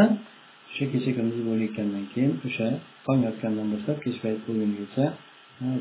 o'sha 0.68 0.84
kecha 0.92 1.10
kunduz 1.18 1.40
bo'layotgandan 1.48 2.04
keyin 2.12 2.32
o'sha 2.46 2.68
tong 3.06 3.18
yotgandan 3.28 3.66
boshlab 3.72 3.98
kech 4.04 4.16
payt 4.24 4.40
bo'lgungacha 4.46 5.04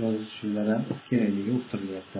ro'za 0.01 0.17
tutishlari 0.23 0.75
kerakligi 1.07 1.51
uqtirilyapti. 1.59 2.19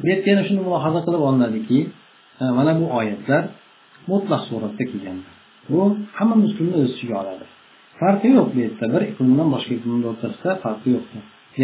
Bu 0.00 0.04
yerda 0.10 0.26
yana 0.32 0.42
shuni 0.48 0.60
mulohaza 0.66 1.00
qilib 1.06 1.22
olinadiki 1.28 1.78
mana 2.58 2.72
bu 2.80 2.86
oyatlar 2.98 3.42
mutlaq 4.10 4.42
suratda 4.48 4.84
kelgan 4.90 5.18
bu 5.70 5.80
hamma 6.16 6.36
muslimni 6.44 6.74
o'z 6.80 6.88
ichiga 6.94 7.14
oladi. 7.22 7.44
Farqi 8.00 8.28
yo'q 8.36 8.46
bu 8.54 8.58
yerda 8.64 8.86
bir 8.94 9.02
iqlimdan 9.10 9.48
boshqa 9.54 9.72
iqlimni 9.78 10.06
o'rtasida 10.12 10.50
farqi 10.64 10.88
yo'q 10.96 11.06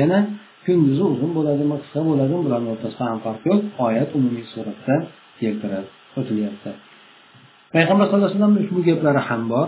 yana 0.00 0.18
kunduzi 0.64 1.04
uzun 1.14 1.30
bo'ladimi 1.38 1.76
qisqa 1.82 2.00
bo'ladimi 2.08 2.40
bularni 2.46 2.68
o'rtasida 2.74 3.04
ham 3.10 3.18
farq 3.26 3.42
yo'q. 3.50 3.60
Oyat 3.86 4.10
umumiy 4.18 4.46
suratda 4.52 4.94
keltirib 5.40 5.86
o'tilyapti. 6.18 6.70
Payg'ambar 7.74 8.04
sallallohu 8.06 8.28
alayhi 8.28 8.40
vasallam 8.40 8.56
ushbu 8.62 8.80
gaplari 8.88 9.20
ham 9.28 9.42
bor 9.52 9.66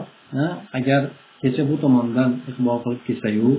agar 0.79 1.03
kecha 1.43 1.63
bu 1.71 1.75
tomondan 1.85 2.31
iqbol 2.51 2.79
qilib 2.85 3.03
kelsayu 3.09 3.51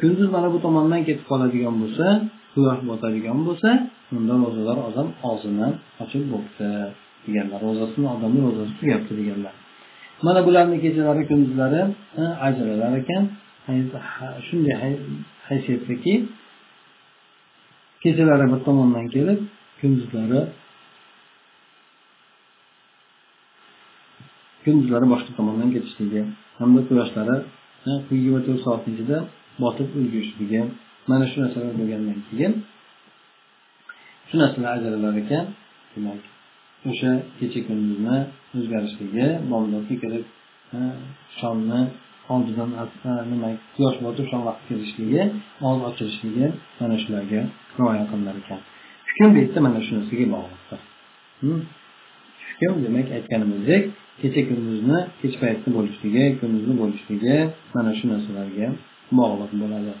kunduz 0.00 0.28
mana 0.34 0.48
bu 0.54 0.58
tomondan 0.66 1.00
ketib 1.08 1.24
qoladigan 1.30 1.74
bo'lsa 1.82 2.06
quyosh 2.54 2.80
botadigan 2.90 3.38
bo'lsa 3.48 3.70
unda 4.16 4.34
ro'zador 4.42 4.78
odam 4.88 5.08
og'zini 5.30 5.68
ochib 6.02 6.22
bo'pti 6.32 6.68
deganlar 7.26 7.58
ro'zasini 7.66 8.06
odamni 8.14 8.40
ro'zasi 8.46 8.72
tugabdi 8.80 9.12
deganlar. 9.20 9.54
Mana 10.26 10.40
bularni 10.46 10.76
kechalari 10.84 11.22
kunduzlari 11.30 11.82
ajralar 12.46 12.92
ekan. 13.02 13.22
Shunday 14.46 14.74
haysiyatdaki 15.48 16.12
kechalari 18.02 18.46
bir 18.52 18.60
tomondan 18.66 19.06
kelib 19.14 19.40
kunduzlari 19.80 20.40
kunduzlari 24.64 25.06
boshqa 25.12 25.30
tomondan 25.38 25.68
ketishligi 25.74 26.22
hamda 26.60 26.80
quyoshlari 26.88 27.36
yigirma 28.10 28.40
to'rt 28.46 28.60
soat 28.66 28.82
ichida 28.92 29.16
botib 29.62 29.88
ulgurishligi 29.98 30.60
mana 31.10 31.24
shu 31.30 31.36
narsalar 31.42 31.72
bo'lgandan 31.80 32.18
keyin 32.28 32.52
shu 34.28 34.34
narsalar 34.42 34.70
ajralar 34.76 35.14
ekan. 35.22 35.44
Demak 35.94 36.20
o'sha 36.90 37.10
kecha 37.38 37.60
kunduzni 37.68 38.16
o'zgarishligi 38.56 39.26
bomdodga 39.50 39.94
kirib 40.02 40.24
shomni 41.38 41.80
oldidan 42.32 42.70
nima 43.32 43.48
quyosh 43.74 43.98
botib 44.06 44.26
shom 44.30 44.42
vaqti 44.48 44.64
kirishligi 44.68 45.22
og'iz 45.66 45.82
ochilishligi 45.90 46.46
mana 46.80 46.96
shularga 47.02 47.40
rioya 47.78 48.04
qilinar 48.10 48.36
ekan. 48.42 48.60
Hukm 49.08 49.28
bu 49.34 49.38
yerda 49.42 49.60
mana 49.66 49.80
shunisiga 49.86 50.26
bog'liqdir. 50.34 50.80
Hmm? 51.42 51.60
Hukm 52.48 52.74
demak 52.84 53.06
aytganimizdek 53.16 53.82
kecha 54.20 54.42
kunduzni 54.48 54.98
kech 55.20 55.34
paytda 55.42 55.68
bo'lishligi 55.76 56.24
kunduzni 56.40 56.74
bo'lishligi 56.82 57.36
mana 57.74 57.90
shu 57.98 58.04
narsalarga 58.12 58.66
bog'liq 59.18 59.52
bo'ladi. 59.62 59.94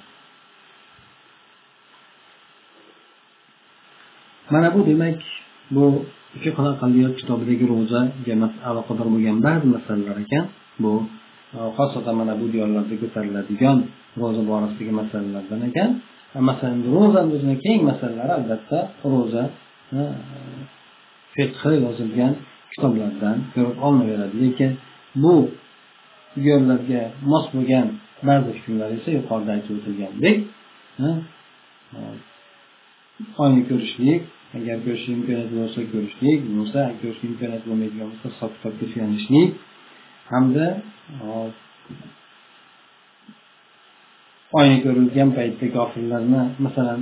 Mana 4.52 4.68
bu 4.74 4.80
demak 4.90 5.18
bu 5.74 5.84
fiqh 6.42 6.58
aqliyot 6.72 7.14
kitobidagi 7.20 7.64
ro'zaga 7.72 8.34
aloqador 8.70 9.06
bo'lgan 9.14 9.36
ba'zi 9.46 9.66
masalalar 9.76 10.16
ekan. 10.24 10.44
Bu 10.82 10.92
xosatan 11.76 12.14
mana 12.20 12.34
bu 12.40 12.46
diyorlarda 12.52 12.94
ko'tariladigan 13.02 13.78
ro'za 14.20 14.42
borasidagi 14.50 14.92
masalalardan 15.00 15.60
ekan. 15.68 15.90
Masalan 16.48 16.80
ro'zani 16.94 17.30
o'zini 17.36 17.56
keng 17.64 17.80
masalalari 17.90 18.32
albatta 18.38 18.78
ro'za 19.12 19.42
fiqhi 21.34 21.72
yozilgan 21.86 22.32
kitoblardan 22.72 23.36
ko'rib 23.54 23.76
olinaveradi. 23.86 24.34
Lekin 24.44 24.70
bu 25.22 25.34
diyorlarga 26.42 27.00
mos 27.32 27.46
bo'lgan 27.54 27.86
ba'zi 28.28 28.48
hukmlar 28.56 28.88
esa 28.98 29.10
yuqorida 29.18 29.50
aytib 29.56 29.72
o'tilgandek 29.78 30.36
oyni 33.42 33.62
ko'rishlik 33.70 34.20
agar 34.58 34.76
ko'rish 34.86 35.06
imkoniyati 35.14 35.54
bo'lsa 35.60 35.80
ko'rishlik 35.92 36.38
bo'lmasa 36.46 36.80
ko'rish 37.00 37.20
imkoniyati 37.28 37.66
bo'lmaydigan 37.70 38.06
bo'lsa 38.10 38.26
hisob 38.32 38.50
kitobga 38.56 38.86
suyanishlik 38.92 39.48
hamda 40.30 40.66
oyni 44.58 44.76
ko'rilgan 44.84 45.30
paytda 45.38 45.66
kofirlarni 45.76 46.42
masalan 46.64 47.00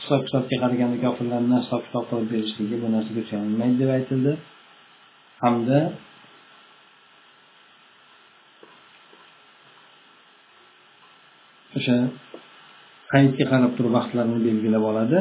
hisob 0.00 0.20
kitobga 0.26 0.56
qaraganda 0.62 0.96
kofirlarni 1.04 1.56
hisob 1.62 1.80
kitob 1.86 2.04
qilib 2.10 2.28
berishligi 2.32 2.76
bu 2.82 2.86
narsaga 2.94 3.22
suyanilmaydi 3.28 3.76
deb 3.82 3.90
aytildi. 3.98 4.32
Hamda 5.44 5.78
o'sha 11.78 11.96
hayitga 13.12 13.44
qarab 13.52 13.72
turib 13.76 13.92
vaqtlarni 13.98 14.38
belgilab 14.46 14.84
oladi 14.90 15.18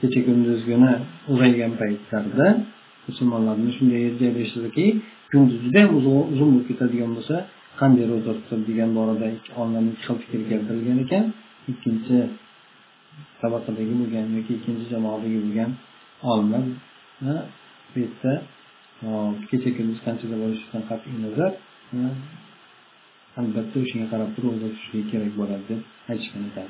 kecha 0.00 0.20
kunduzgini 0.26 0.92
uzaygan 1.32 1.72
paytlarda 1.80 2.46
musulmonlarni 3.08 3.70
shunday 3.76 4.02
joylashtirdiki 4.20 4.84
kunduz 5.30 5.58
juda 5.64 5.82
uzun 5.98 6.48
bo'lib 6.52 6.66
ketadigan 6.70 7.10
bo'lsa 7.16 7.36
qanday 7.80 8.04
ro'za 8.12 8.32
tutadi 8.38 8.62
degan 8.70 8.90
borada 8.98 9.26
olimlarni 9.60 9.90
ikki 9.94 10.02
xil 10.06 10.16
fikr 10.22 10.40
keltirilgan 10.50 10.98
ekan 11.04 11.24
ikkinchi 11.72 12.16
tabaqadagi 13.42 13.94
bo'lgan 14.00 14.26
yoki 14.36 14.52
ikkinchi 14.58 14.84
jamoadagi 14.92 15.38
bo'lgan 15.44 15.70
olimlar 16.30 16.64
bu 17.92 17.96
yerda 18.04 18.32
kecha 19.50 19.70
kunduz 19.76 19.98
qanchada 20.06 20.36
bo'lishidan 20.42 20.82
qat'iy 20.90 21.16
nazar 21.26 21.52
albatta 23.40 23.76
o'shanga 23.84 24.06
qarab 24.12 24.30
turib 24.34 24.52
ro'za 24.54 24.68
tutishligi 24.72 25.06
kerak 25.12 25.32
bo'ladi 25.40 25.64
deb 25.70 25.80
aytishgan 26.10 26.42
ekan. 26.50 26.68